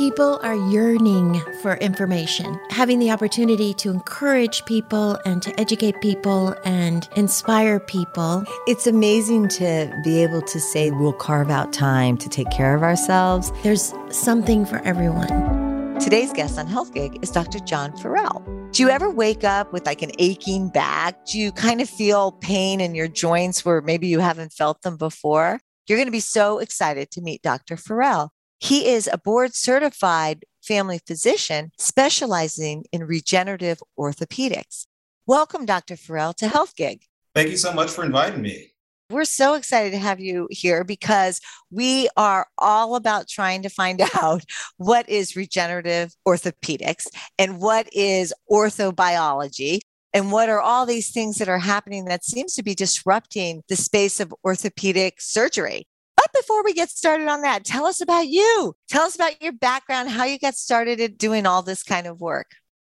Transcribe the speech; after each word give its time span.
People 0.00 0.40
are 0.42 0.56
yearning 0.56 1.42
for 1.60 1.74
information. 1.74 2.58
Having 2.70 3.00
the 3.00 3.10
opportunity 3.10 3.74
to 3.74 3.90
encourage 3.90 4.64
people 4.64 5.18
and 5.26 5.42
to 5.42 5.60
educate 5.60 6.00
people 6.00 6.54
and 6.64 7.06
inspire 7.16 7.78
people. 7.78 8.42
It's 8.66 8.86
amazing 8.86 9.48
to 9.48 9.94
be 10.02 10.22
able 10.22 10.40
to 10.40 10.58
say 10.58 10.90
we'll 10.90 11.12
carve 11.12 11.50
out 11.50 11.74
time 11.74 12.16
to 12.16 12.30
take 12.30 12.50
care 12.50 12.74
of 12.74 12.82
ourselves. 12.82 13.52
There's 13.62 13.92
something 14.08 14.64
for 14.64 14.78
everyone. 14.86 15.98
Today's 16.00 16.32
guest 16.32 16.58
on 16.58 16.66
Health 16.66 16.94
Gig 16.94 17.18
is 17.20 17.30
Dr. 17.30 17.58
John 17.58 17.94
Ferrell. 17.98 18.42
Do 18.70 18.82
you 18.82 18.88
ever 18.88 19.10
wake 19.10 19.44
up 19.44 19.70
with 19.70 19.84
like 19.84 20.00
an 20.00 20.12
aching 20.18 20.70
back? 20.70 21.26
Do 21.26 21.38
you 21.38 21.52
kind 21.52 21.82
of 21.82 21.90
feel 21.90 22.32
pain 22.32 22.80
in 22.80 22.94
your 22.94 23.08
joints 23.08 23.66
where 23.66 23.82
maybe 23.82 24.06
you 24.06 24.20
haven't 24.20 24.54
felt 24.54 24.80
them 24.80 24.96
before? 24.96 25.60
You're 25.86 25.98
going 25.98 26.08
to 26.08 26.10
be 26.10 26.20
so 26.20 26.58
excited 26.58 27.10
to 27.10 27.20
meet 27.20 27.42
Dr. 27.42 27.76
Ferrell. 27.76 28.32
He 28.60 28.88
is 28.88 29.08
a 29.10 29.16
board 29.16 29.54
certified 29.54 30.44
family 30.62 31.00
physician 31.06 31.72
specializing 31.78 32.84
in 32.92 33.04
regenerative 33.04 33.82
orthopedics. 33.98 34.86
Welcome, 35.26 35.64
Dr. 35.64 35.96
Ferrell, 35.96 36.34
to 36.34 36.46
Health 36.46 36.76
Gig. 36.76 37.02
Thank 37.34 37.48
you 37.48 37.56
so 37.56 37.72
much 37.72 37.90
for 37.90 38.04
inviting 38.04 38.42
me. 38.42 38.72
We're 39.08 39.24
so 39.24 39.54
excited 39.54 39.92
to 39.92 39.98
have 39.98 40.20
you 40.20 40.46
here 40.50 40.84
because 40.84 41.40
we 41.70 42.10
are 42.18 42.48
all 42.58 42.96
about 42.96 43.28
trying 43.28 43.62
to 43.62 43.70
find 43.70 44.02
out 44.22 44.44
what 44.76 45.08
is 45.08 45.36
regenerative 45.36 46.14
orthopedics 46.28 47.06
and 47.38 47.60
what 47.60 47.88
is 47.94 48.34
orthobiology 48.50 49.80
and 50.12 50.30
what 50.30 50.50
are 50.50 50.60
all 50.60 50.84
these 50.84 51.10
things 51.10 51.38
that 51.38 51.48
are 51.48 51.58
happening 51.58 52.04
that 52.04 52.24
seems 52.24 52.54
to 52.56 52.62
be 52.62 52.74
disrupting 52.74 53.62
the 53.68 53.76
space 53.76 54.20
of 54.20 54.34
orthopedic 54.44 55.20
surgery. 55.20 55.86
But 56.20 56.42
before 56.42 56.62
we 56.62 56.74
get 56.74 56.90
started 56.90 57.28
on 57.28 57.40
that, 57.42 57.64
tell 57.64 57.86
us 57.86 58.02
about 58.02 58.28
you. 58.28 58.74
Tell 58.90 59.04
us 59.04 59.14
about 59.14 59.40
your 59.40 59.52
background, 59.52 60.10
how 60.10 60.24
you 60.24 60.38
got 60.38 60.54
started 60.54 61.00
at 61.00 61.16
doing 61.16 61.46
all 61.46 61.62
this 61.62 61.82
kind 61.82 62.06
of 62.06 62.20
work. 62.20 62.50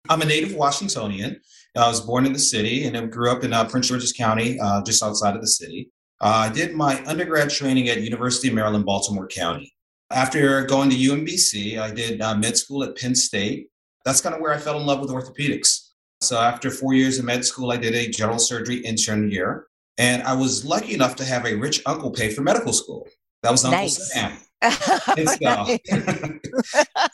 I'm 0.08 0.22
a 0.22 0.26
native 0.26 0.56
Washingtonian. 0.56 1.42
I 1.76 1.90
was 1.90 2.00
born 2.00 2.26
in 2.26 2.32
the 2.32 2.40
city 2.40 2.86
and 2.86 2.96
I 2.96 3.06
grew 3.06 3.30
up 3.30 3.44
in 3.44 3.52
uh, 3.52 3.66
Prince 3.66 3.90
George's 3.90 4.14
County, 4.14 4.58
uh, 4.62 4.82
just 4.84 5.04
outside 5.04 5.36
of 5.36 5.42
the 5.42 5.48
city. 5.48 5.92
Uh, 6.22 6.48
I 6.48 6.50
did 6.50 6.74
my 6.74 7.04
undergrad 7.06 7.50
training 7.50 7.90
at 7.90 8.02
University 8.02 8.48
of 8.48 8.54
Maryland, 8.54 8.86
Baltimore 8.86 9.28
County. 9.28 9.74
After 10.10 10.64
going 10.64 10.90
to 10.90 10.96
UMBC, 10.96 11.80
I 11.80 11.92
did 11.92 12.22
uh, 12.22 12.36
med 12.36 12.56
school 12.56 12.86
at 12.86 12.96
Penn 12.96 13.14
State. 13.14 13.68
That's 14.06 14.22
kind 14.22 14.36
of 14.36 14.40
where 14.40 14.54
I 14.54 14.58
fell 14.58 14.80
in 14.80 14.86
love 14.86 15.02
with 15.02 15.10
orthopedics. 15.10 15.90
So 16.22 16.40
after 16.40 16.72
four 16.72 16.94
years 16.94 17.20
of 17.20 17.26
med 17.26 17.44
school, 17.44 17.74
I 17.74 17.78
did 17.78 17.94
a 17.94 18.10
general 18.10 18.40
surgery 18.40 18.78
intern 18.78 19.30
year. 19.30 19.68
And 19.98 20.22
I 20.24 20.34
was 20.34 20.64
lucky 20.64 20.94
enough 20.94 21.16
to 21.18 21.26
have 21.26 21.46
a 21.46 21.56
rich 21.56 21.82
uncle 21.86 22.12
pay 22.12 22.30
for 22.32 22.42
medical 22.42 22.72
school. 22.72 23.08
That 23.44 23.52
was 23.52 23.64
Uncle 23.66 23.82
nice. 23.82 24.12
Sam. 24.12 24.38
so, 24.64 25.78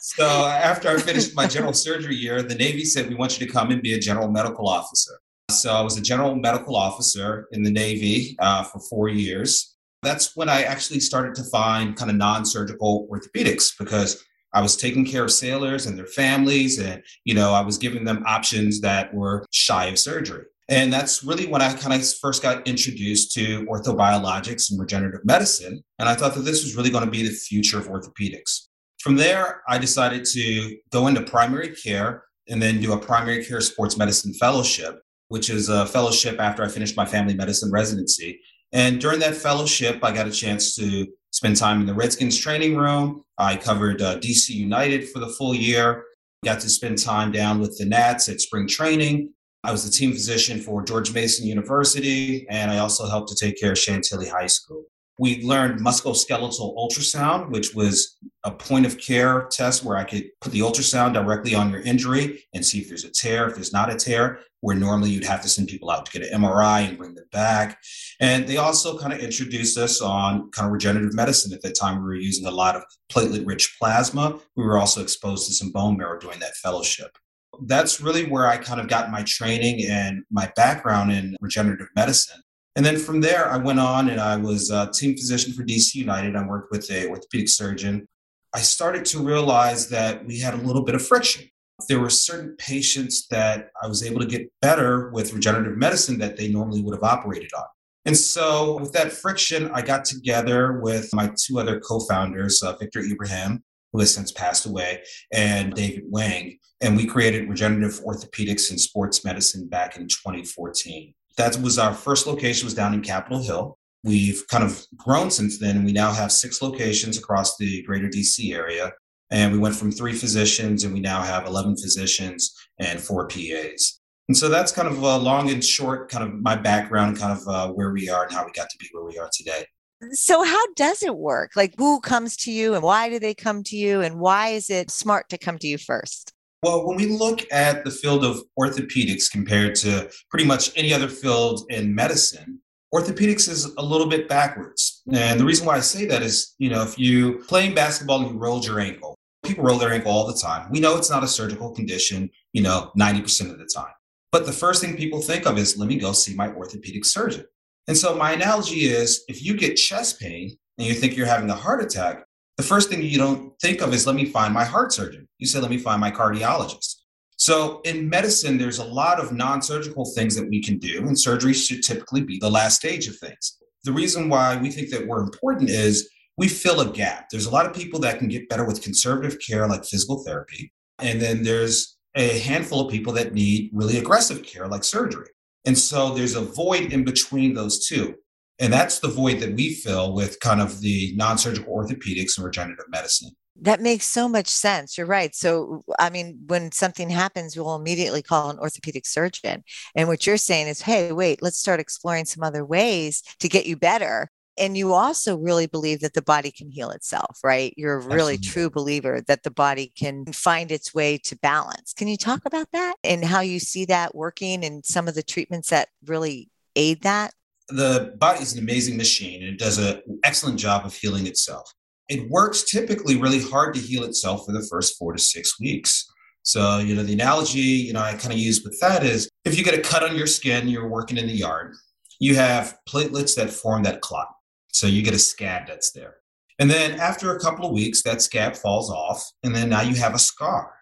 so 0.00 0.26
after 0.46 0.88
I 0.88 0.96
finished 0.98 1.36
my 1.36 1.46
general 1.46 1.74
surgery 1.74 2.16
year, 2.16 2.42
the 2.42 2.54
Navy 2.54 2.84
said, 2.84 3.08
We 3.08 3.14
want 3.14 3.38
you 3.38 3.46
to 3.46 3.52
come 3.52 3.70
and 3.70 3.82
be 3.82 3.94
a 3.94 3.98
general 3.98 4.28
medical 4.28 4.68
officer. 4.68 5.20
So 5.50 5.74
I 5.74 5.82
was 5.82 5.98
a 5.98 6.02
general 6.02 6.34
medical 6.34 6.74
officer 6.74 7.48
in 7.52 7.62
the 7.62 7.70
Navy 7.70 8.34
uh, 8.38 8.64
for 8.64 8.80
four 8.80 9.08
years. 9.08 9.76
That's 10.02 10.34
when 10.34 10.48
I 10.48 10.62
actually 10.62 11.00
started 11.00 11.34
to 11.36 11.44
find 11.44 11.96
kind 11.96 12.10
of 12.10 12.16
non 12.16 12.46
surgical 12.46 13.06
orthopedics 13.10 13.72
because 13.78 14.24
I 14.54 14.62
was 14.62 14.76
taking 14.76 15.04
care 15.04 15.24
of 15.24 15.32
sailors 15.32 15.86
and 15.86 15.98
their 15.98 16.06
families. 16.06 16.78
And, 16.78 17.02
you 17.24 17.34
know, 17.34 17.52
I 17.52 17.60
was 17.60 17.76
giving 17.76 18.04
them 18.04 18.22
options 18.26 18.80
that 18.80 19.12
were 19.12 19.44
shy 19.50 19.86
of 19.86 19.98
surgery. 19.98 20.46
And 20.68 20.92
that's 20.92 21.22
really 21.22 21.46
when 21.46 21.60
I 21.60 21.74
kind 21.74 22.00
of 22.00 22.14
first 22.18 22.42
got 22.42 22.66
introduced 22.66 23.32
to 23.32 23.64
orthobiologics 23.66 24.70
and 24.70 24.80
regenerative 24.80 25.24
medicine. 25.24 25.82
And 25.98 26.08
I 26.08 26.14
thought 26.14 26.34
that 26.34 26.40
this 26.40 26.64
was 26.64 26.74
really 26.74 26.90
going 26.90 27.04
to 27.04 27.10
be 27.10 27.22
the 27.22 27.34
future 27.34 27.78
of 27.78 27.88
orthopedics. 27.88 28.68
From 29.00 29.16
there, 29.16 29.62
I 29.68 29.76
decided 29.76 30.24
to 30.26 30.76
go 30.90 31.06
into 31.06 31.20
primary 31.22 31.74
care 31.74 32.24
and 32.48 32.62
then 32.62 32.80
do 32.80 32.94
a 32.94 32.98
primary 32.98 33.44
care 33.44 33.60
sports 33.60 33.98
medicine 33.98 34.32
fellowship, 34.34 35.02
which 35.28 35.50
is 35.50 35.68
a 35.68 35.84
fellowship 35.86 36.40
after 36.40 36.64
I 36.64 36.68
finished 36.68 36.96
my 36.96 37.04
family 37.04 37.34
medicine 37.34 37.70
residency. 37.70 38.40
And 38.72 39.00
during 39.00 39.20
that 39.20 39.36
fellowship, 39.36 40.02
I 40.02 40.12
got 40.12 40.26
a 40.26 40.32
chance 40.32 40.74
to 40.76 41.06
spend 41.32 41.56
time 41.56 41.80
in 41.80 41.86
the 41.86 41.94
Redskins 41.94 42.38
training 42.38 42.76
room. 42.76 43.22
I 43.36 43.56
covered 43.56 44.00
uh, 44.00 44.18
DC 44.18 44.50
United 44.50 45.10
for 45.10 45.18
the 45.18 45.28
full 45.28 45.54
year. 45.54 46.04
Got 46.44 46.60
to 46.60 46.70
spend 46.70 46.98
time 46.98 47.32
down 47.32 47.60
with 47.60 47.76
the 47.76 47.84
Nats 47.84 48.28
at 48.28 48.40
spring 48.40 48.66
training 48.66 49.34
I 49.64 49.72
was 49.72 49.82
the 49.82 49.90
team 49.90 50.12
physician 50.12 50.60
for 50.60 50.84
George 50.84 51.14
Mason 51.14 51.46
University, 51.46 52.46
and 52.50 52.70
I 52.70 52.78
also 52.78 53.06
helped 53.06 53.30
to 53.30 53.34
take 53.34 53.58
care 53.58 53.72
of 53.72 53.78
Chantilly 53.78 54.28
High 54.28 54.46
School. 54.46 54.84
We 55.18 55.42
learned 55.42 55.80
musculoskeletal 55.80 56.76
ultrasound, 56.76 57.50
which 57.50 57.74
was 57.74 58.18
a 58.42 58.50
point 58.50 58.84
of 58.84 58.98
care 58.98 59.48
test 59.50 59.82
where 59.82 59.96
I 59.96 60.04
could 60.04 60.24
put 60.42 60.52
the 60.52 60.60
ultrasound 60.60 61.14
directly 61.14 61.54
on 61.54 61.70
your 61.70 61.80
injury 61.80 62.44
and 62.52 62.66
see 62.66 62.80
if 62.80 62.88
there's 62.88 63.04
a 63.04 63.10
tear, 63.10 63.48
if 63.48 63.54
there's 63.54 63.72
not 63.72 63.90
a 63.90 63.96
tear, 63.96 64.40
where 64.60 64.76
normally 64.76 65.10
you'd 65.10 65.24
have 65.24 65.40
to 65.42 65.48
send 65.48 65.68
people 65.68 65.90
out 65.90 66.04
to 66.04 66.12
get 66.18 66.30
an 66.30 66.42
MRI 66.42 66.86
and 66.86 66.98
bring 66.98 67.14
them 67.14 67.24
back. 67.32 67.78
And 68.20 68.46
they 68.46 68.58
also 68.58 68.98
kind 68.98 69.14
of 69.14 69.20
introduced 69.20 69.78
us 69.78 70.02
on 70.02 70.50
kind 70.50 70.66
of 70.66 70.72
regenerative 70.72 71.14
medicine. 71.14 71.54
At 71.54 71.62
that 71.62 71.78
time, 71.78 71.98
we 71.98 72.04
were 72.04 72.14
using 72.16 72.46
a 72.46 72.50
lot 72.50 72.76
of 72.76 72.82
platelet 73.10 73.46
rich 73.46 73.76
plasma. 73.80 74.38
We 74.56 74.64
were 74.64 74.76
also 74.76 75.00
exposed 75.00 75.46
to 75.46 75.54
some 75.54 75.72
bone 75.72 75.96
marrow 75.96 76.18
during 76.18 76.40
that 76.40 76.56
fellowship 76.56 77.16
that's 77.62 78.00
really 78.00 78.26
where 78.26 78.46
I 78.46 78.56
kind 78.56 78.80
of 78.80 78.88
got 78.88 79.10
my 79.10 79.22
training 79.22 79.86
and 79.88 80.22
my 80.30 80.50
background 80.56 81.12
in 81.12 81.36
regenerative 81.40 81.88
medicine. 81.96 82.40
And 82.76 82.84
then 82.84 82.98
from 82.98 83.20
there, 83.20 83.48
I 83.50 83.56
went 83.56 83.78
on 83.78 84.10
and 84.10 84.20
I 84.20 84.36
was 84.36 84.70
a 84.70 84.90
team 84.92 85.16
physician 85.16 85.52
for 85.52 85.62
DC 85.62 85.94
United. 85.94 86.34
I 86.34 86.44
worked 86.46 86.72
with 86.72 86.90
a 86.90 87.08
orthopedic 87.08 87.48
surgeon. 87.48 88.06
I 88.52 88.60
started 88.60 89.04
to 89.06 89.20
realize 89.20 89.88
that 89.90 90.24
we 90.26 90.40
had 90.40 90.54
a 90.54 90.58
little 90.58 90.82
bit 90.82 90.94
of 90.94 91.06
friction. 91.06 91.48
There 91.88 92.00
were 92.00 92.10
certain 92.10 92.56
patients 92.56 93.26
that 93.28 93.70
I 93.82 93.86
was 93.86 94.04
able 94.04 94.20
to 94.20 94.26
get 94.26 94.50
better 94.62 95.10
with 95.10 95.32
regenerative 95.32 95.76
medicine 95.76 96.18
that 96.18 96.36
they 96.36 96.48
normally 96.48 96.82
would 96.82 96.94
have 96.94 97.02
operated 97.02 97.50
on. 97.56 97.64
And 98.06 98.16
so, 98.16 98.78
with 98.78 98.92
that 98.92 99.12
friction, 99.12 99.70
I 99.72 99.80
got 99.80 100.04
together 100.04 100.80
with 100.80 101.12
my 101.12 101.32
two 101.36 101.58
other 101.58 101.80
co 101.80 102.00
founders, 102.00 102.62
uh, 102.62 102.76
Victor 102.76 103.00
Ibrahim, 103.00 103.64
who 103.94 104.00
has 104.00 104.12
since 104.12 104.32
passed 104.32 104.66
away, 104.66 105.02
and 105.32 105.72
David 105.72 106.02
Wang. 106.08 106.58
And 106.80 106.96
we 106.96 107.06
created 107.06 107.48
Regenerative 107.48 108.00
Orthopedics 108.04 108.68
and 108.70 108.78
Sports 108.78 109.24
Medicine 109.24 109.68
back 109.68 109.96
in 109.96 110.08
2014. 110.08 111.14
That 111.36 111.56
was 111.58 111.78
our 111.78 111.94
first 111.94 112.26
location 112.26 112.66
was 112.66 112.74
down 112.74 112.92
in 112.92 113.02
Capitol 113.02 113.40
Hill. 113.40 113.78
We've 114.02 114.44
kind 114.48 114.64
of 114.64 114.84
grown 114.96 115.30
since 115.30 115.60
then, 115.60 115.76
and 115.76 115.84
we 115.84 115.92
now 115.92 116.12
have 116.12 116.32
six 116.32 116.60
locations 116.60 117.16
across 117.16 117.56
the 117.56 117.82
greater 117.84 118.08
DC 118.08 118.52
area. 118.52 118.92
And 119.30 119.52
we 119.52 119.58
went 119.58 119.76
from 119.76 119.92
three 119.92 120.12
physicians, 120.12 120.82
and 120.82 120.92
we 120.92 121.00
now 121.00 121.22
have 121.22 121.46
11 121.46 121.76
physicians 121.76 122.52
and 122.80 123.00
four 123.00 123.28
PAs. 123.28 124.00
And 124.28 124.36
so 124.36 124.48
that's 124.48 124.72
kind 124.72 124.88
of 124.88 124.98
a 124.98 125.18
long 125.18 125.50
and 125.50 125.64
short, 125.64 126.10
kind 126.10 126.24
of 126.24 126.34
my 126.34 126.56
background, 126.56 127.18
kind 127.18 127.38
of 127.38 127.46
uh, 127.46 127.72
where 127.72 127.92
we 127.92 128.08
are 128.08 128.24
and 128.24 128.32
how 128.32 128.44
we 128.44 128.52
got 128.52 128.70
to 128.70 128.78
be 128.78 128.88
where 128.92 129.04
we 129.04 129.18
are 129.18 129.30
today 129.32 129.64
so 130.12 130.42
how 130.42 130.72
does 130.74 131.02
it 131.02 131.16
work? 131.16 131.52
Like 131.56 131.74
who 131.76 132.00
comes 132.00 132.36
to 132.38 132.52
you 132.52 132.74
and 132.74 132.82
why 132.82 133.08
do 133.08 133.18
they 133.18 133.34
come 133.34 133.62
to 133.64 133.76
you 133.76 134.00
and 134.00 134.18
why 134.18 134.48
is 134.48 134.70
it 134.70 134.90
smart 134.90 135.28
to 135.30 135.38
come 135.38 135.58
to 135.58 135.66
you 135.66 135.78
first? 135.78 136.32
Well 136.62 136.86
when 136.86 136.96
we 136.96 137.06
look 137.06 137.40
at 137.52 137.84
the 137.84 137.90
field 137.90 138.24
of 138.24 138.42
orthopedics 138.58 139.30
compared 139.30 139.74
to 139.76 140.10
pretty 140.30 140.46
much 140.46 140.72
any 140.76 140.92
other 140.92 141.08
field 141.08 141.64
in 141.70 141.94
medicine 141.94 142.60
orthopedics 142.94 143.48
is 143.48 143.64
a 143.76 143.82
little 143.82 144.06
bit 144.06 144.28
backwards. 144.28 145.02
And 145.12 145.40
the 145.40 145.44
reason 145.44 145.66
why 145.66 145.76
i 145.76 145.80
say 145.80 146.06
that 146.06 146.22
is 146.22 146.54
you 146.58 146.70
know 146.70 146.82
if 146.82 146.98
you 146.98 147.38
playing 147.48 147.74
basketball 147.74 148.22
and 148.22 148.30
you 148.30 148.38
rolled 148.38 148.66
your 148.66 148.80
ankle. 148.80 149.16
People 149.44 149.64
roll 149.64 149.78
their 149.78 149.92
ankle 149.92 150.10
all 150.10 150.26
the 150.26 150.40
time. 150.40 150.70
We 150.70 150.80
know 150.80 150.96
it's 150.96 151.10
not 151.10 151.24
a 151.24 151.28
surgical 151.28 151.70
condition 151.72 152.30
you 152.52 152.62
know 152.62 152.92
90% 152.98 153.50
of 153.50 153.58
the 153.58 153.68
time. 153.74 153.92
But 154.32 154.46
the 154.46 154.52
first 154.52 154.80
thing 154.82 154.96
people 154.96 155.20
think 155.20 155.46
of 155.46 155.58
is 155.58 155.76
let 155.76 155.88
me 155.88 155.96
go 155.96 156.12
see 156.12 156.34
my 156.34 156.48
orthopedic 156.52 157.04
surgeon 157.04 157.44
and 157.86 157.96
so 157.96 158.14
my 158.14 158.32
analogy 158.32 158.86
is 158.86 159.24
if 159.28 159.42
you 159.42 159.56
get 159.56 159.76
chest 159.76 160.20
pain 160.20 160.56
and 160.78 160.86
you 160.86 160.94
think 160.94 161.16
you're 161.16 161.26
having 161.26 161.50
a 161.50 161.54
heart 161.54 161.82
attack, 161.82 162.24
the 162.56 162.62
first 162.62 162.88
thing 162.88 163.02
you 163.02 163.18
don't 163.18 163.52
think 163.60 163.80
of 163.80 163.92
is 163.92 164.06
let 164.06 164.16
me 164.16 164.24
find 164.24 164.54
my 164.54 164.64
heart 164.64 164.92
surgeon. 164.92 165.28
You 165.38 165.46
say, 165.46 165.60
let 165.60 165.70
me 165.70 165.78
find 165.78 166.00
my 166.00 166.10
cardiologist. 166.10 166.96
So 167.36 167.80
in 167.84 168.08
medicine, 168.08 168.58
there's 168.58 168.78
a 168.78 168.84
lot 168.84 169.18
of 169.18 169.32
non 169.32 169.60
surgical 169.60 170.04
things 170.04 170.36
that 170.36 170.48
we 170.48 170.62
can 170.62 170.78
do, 170.78 171.06
and 171.06 171.18
surgery 171.18 171.52
should 171.52 171.82
typically 171.82 172.22
be 172.22 172.38
the 172.38 172.50
last 172.50 172.76
stage 172.76 173.08
of 173.08 173.16
things. 173.18 173.58
The 173.82 173.92
reason 173.92 174.28
why 174.28 174.56
we 174.56 174.70
think 174.70 174.90
that 174.90 175.06
we're 175.06 175.20
important 175.20 175.68
is 175.68 176.08
we 176.36 176.48
fill 176.48 176.80
a 176.80 176.90
gap. 176.90 177.26
There's 177.30 177.46
a 177.46 177.50
lot 177.50 177.66
of 177.66 177.74
people 177.74 178.00
that 178.00 178.18
can 178.18 178.28
get 178.28 178.48
better 178.48 178.64
with 178.64 178.82
conservative 178.82 179.38
care, 179.40 179.66
like 179.68 179.84
physical 179.84 180.22
therapy. 180.24 180.72
And 181.00 181.20
then 181.20 181.42
there's 181.42 181.96
a 182.16 182.38
handful 182.38 182.80
of 182.80 182.90
people 182.90 183.12
that 183.14 183.34
need 183.34 183.70
really 183.72 183.98
aggressive 183.98 184.42
care, 184.42 184.68
like 184.68 184.84
surgery. 184.84 185.28
And 185.64 185.78
so 185.78 186.14
there's 186.14 186.34
a 186.34 186.40
void 186.40 186.92
in 186.92 187.04
between 187.04 187.54
those 187.54 187.86
two. 187.86 188.16
And 188.58 188.72
that's 188.72 189.00
the 189.00 189.08
void 189.08 189.40
that 189.40 189.54
we 189.54 189.74
fill 189.74 190.14
with 190.14 190.38
kind 190.40 190.60
of 190.60 190.80
the 190.80 191.12
non 191.16 191.38
surgical 191.38 191.74
orthopedics 191.74 192.36
and 192.36 192.44
regenerative 192.44 192.86
medicine. 192.88 193.30
That 193.60 193.80
makes 193.80 194.06
so 194.06 194.28
much 194.28 194.48
sense. 194.48 194.98
You're 194.98 195.06
right. 195.06 195.34
So, 195.34 195.84
I 195.98 196.10
mean, 196.10 196.40
when 196.46 196.72
something 196.72 197.08
happens, 197.08 197.56
we'll 197.56 197.76
immediately 197.76 198.22
call 198.22 198.50
an 198.50 198.58
orthopedic 198.58 199.06
surgeon. 199.06 199.62
And 199.94 200.08
what 200.08 200.26
you're 200.26 200.36
saying 200.36 200.66
is, 200.66 200.82
hey, 200.82 201.12
wait, 201.12 201.40
let's 201.40 201.58
start 201.58 201.80
exploring 201.80 202.24
some 202.24 202.42
other 202.42 202.64
ways 202.64 203.22
to 203.40 203.48
get 203.48 203.66
you 203.66 203.76
better 203.76 204.28
And 204.56 204.76
you 204.76 204.92
also 204.92 205.36
really 205.36 205.66
believe 205.66 206.00
that 206.00 206.14
the 206.14 206.22
body 206.22 206.50
can 206.50 206.70
heal 206.70 206.90
itself, 206.90 207.40
right? 207.42 207.74
You're 207.76 207.94
a 207.94 207.98
really 207.98 208.34
Absolutely. 208.34 208.46
true 208.46 208.70
believer 208.70 209.20
that 209.26 209.42
the 209.42 209.50
body 209.50 209.92
can 209.98 210.26
find 210.26 210.70
its 210.70 210.94
way 210.94 211.18
to 211.18 211.36
balance. 211.36 211.92
Can 211.92 212.06
you 212.06 212.16
talk 212.16 212.42
about 212.46 212.70
that 212.72 212.94
and 213.02 213.24
how 213.24 213.40
you 213.40 213.58
see 213.58 213.84
that 213.86 214.14
working 214.14 214.64
and 214.64 214.84
some 214.84 215.08
of 215.08 215.14
the 215.14 215.22
treatments 215.22 215.70
that 215.70 215.88
really 216.06 216.50
aid 216.76 217.02
that? 217.02 217.32
The 217.68 218.14
body 218.18 218.42
is 218.42 218.52
an 218.52 218.60
amazing 218.60 218.96
machine 218.96 219.42
and 219.42 219.52
it 219.52 219.58
does 219.58 219.78
an 219.78 220.02
excellent 220.22 220.58
job 220.58 220.86
of 220.86 220.94
healing 220.94 221.26
itself. 221.26 221.72
It 222.08 222.30
works 222.30 222.70
typically 222.70 223.16
really 223.16 223.40
hard 223.40 223.74
to 223.74 223.80
heal 223.80 224.04
itself 224.04 224.44
for 224.46 224.52
the 224.52 224.66
first 224.70 224.98
four 224.98 225.14
to 225.14 225.18
six 225.18 225.58
weeks. 225.58 226.06
So, 226.42 226.78
you 226.78 226.94
know, 226.94 227.02
the 227.02 227.14
analogy, 227.14 227.60
you 227.60 227.94
know, 227.94 228.02
I 228.02 228.12
kind 228.12 228.34
of 228.34 228.38
use 228.38 228.62
with 228.62 228.78
that 228.80 229.02
is 229.02 229.30
if 229.46 229.56
you 229.56 229.64
get 229.64 229.78
a 229.78 229.80
cut 229.80 230.02
on 230.02 230.14
your 230.14 230.26
skin, 230.26 230.68
you're 230.68 230.88
working 230.88 231.16
in 231.16 231.26
the 231.26 231.32
yard, 231.32 231.74
you 232.20 232.36
have 232.36 232.76
platelets 232.86 233.34
that 233.36 233.50
form 233.50 233.82
that 233.84 234.02
clot. 234.02 234.28
So 234.74 234.88
you 234.88 235.02
get 235.02 235.14
a 235.14 235.18
scab 235.18 235.68
that's 235.68 235.92
there. 235.92 236.16
And 236.58 236.68
then 236.68 236.98
after 236.98 237.34
a 237.34 237.40
couple 237.40 237.64
of 237.64 237.72
weeks, 237.72 238.02
that 238.02 238.22
scab 238.22 238.56
falls 238.56 238.90
off, 238.90 239.24
and 239.44 239.54
then 239.54 239.68
now 239.68 239.82
you 239.82 239.94
have 239.94 240.14
a 240.14 240.18
scar. 240.18 240.74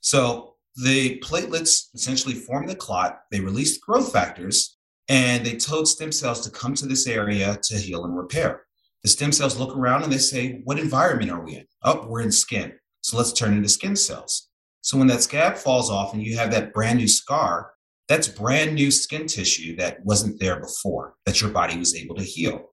So 0.00 0.54
the 0.76 1.18
platelets 1.20 1.94
essentially 1.94 2.34
form 2.34 2.66
the 2.66 2.74
clot, 2.74 3.20
they 3.30 3.40
release 3.40 3.78
growth 3.78 4.12
factors, 4.12 4.78
and 5.08 5.44
they 5.44 5.56
told 5.56 5.88
stem 5.88 6.10
cells 6.10 6.40
to 6.42 6.50
come 6.50 6.74
to 6.74 6.86
this 6.86 7.06
area 7.06 7.58
to 7.64 7.76
heal 7.76 8.04
and 8.04 8.16
repair. 8.16 8.62
The 9.02 9.08
stem 9.10 9.32
cells 9.32 9.58
look 9.58 9.76
around 9.76 10.04
and 10.04 10.12
they 10.12 10.18
say, 10.18 10.60
What 10.64 10.78
environment 10.78 11.30
are 11.30 11.44
we 11.44 11.56
in? 11.56 11.66
Oh, 11.82 12.06
we're 12.06 12.22
in 12.22 12.32
skin. 12.32 12.72
So 13.02 13.16
let's 13.16 13.32
turn 13.32 13.54
into 13.54 13.68
skin 13.68 13.96
cells. 13.96 14.48
So 14.80 14.96
when 14.96 15.06
that 15.08 15.22
scab 15.22 15.56
falls 15.56 15.90
off 15.90 16.14
and 16.14 16.22
you 16.22 16.36
have 16.36 16.50
that 16.52 16.72
brand 16.72 16.98
new 16.98 17.08
scar, 17.08 17.72
that's 18.08 18.26
brand 18.26 18.74
new 18.74 18.90
skin 18.90 19.26
tissue 19.26 19.76
that 19.76 20.04
wasn't 20.04 20.40
there 20.40 20.60
before, 20.60 21.14
that 21.26 21.40
your 21.40 21.50
body 21.50 21.78
was 21.78 21.94
able 21.94 22.14
to 22.16 22.22
heal. 22.22 22.70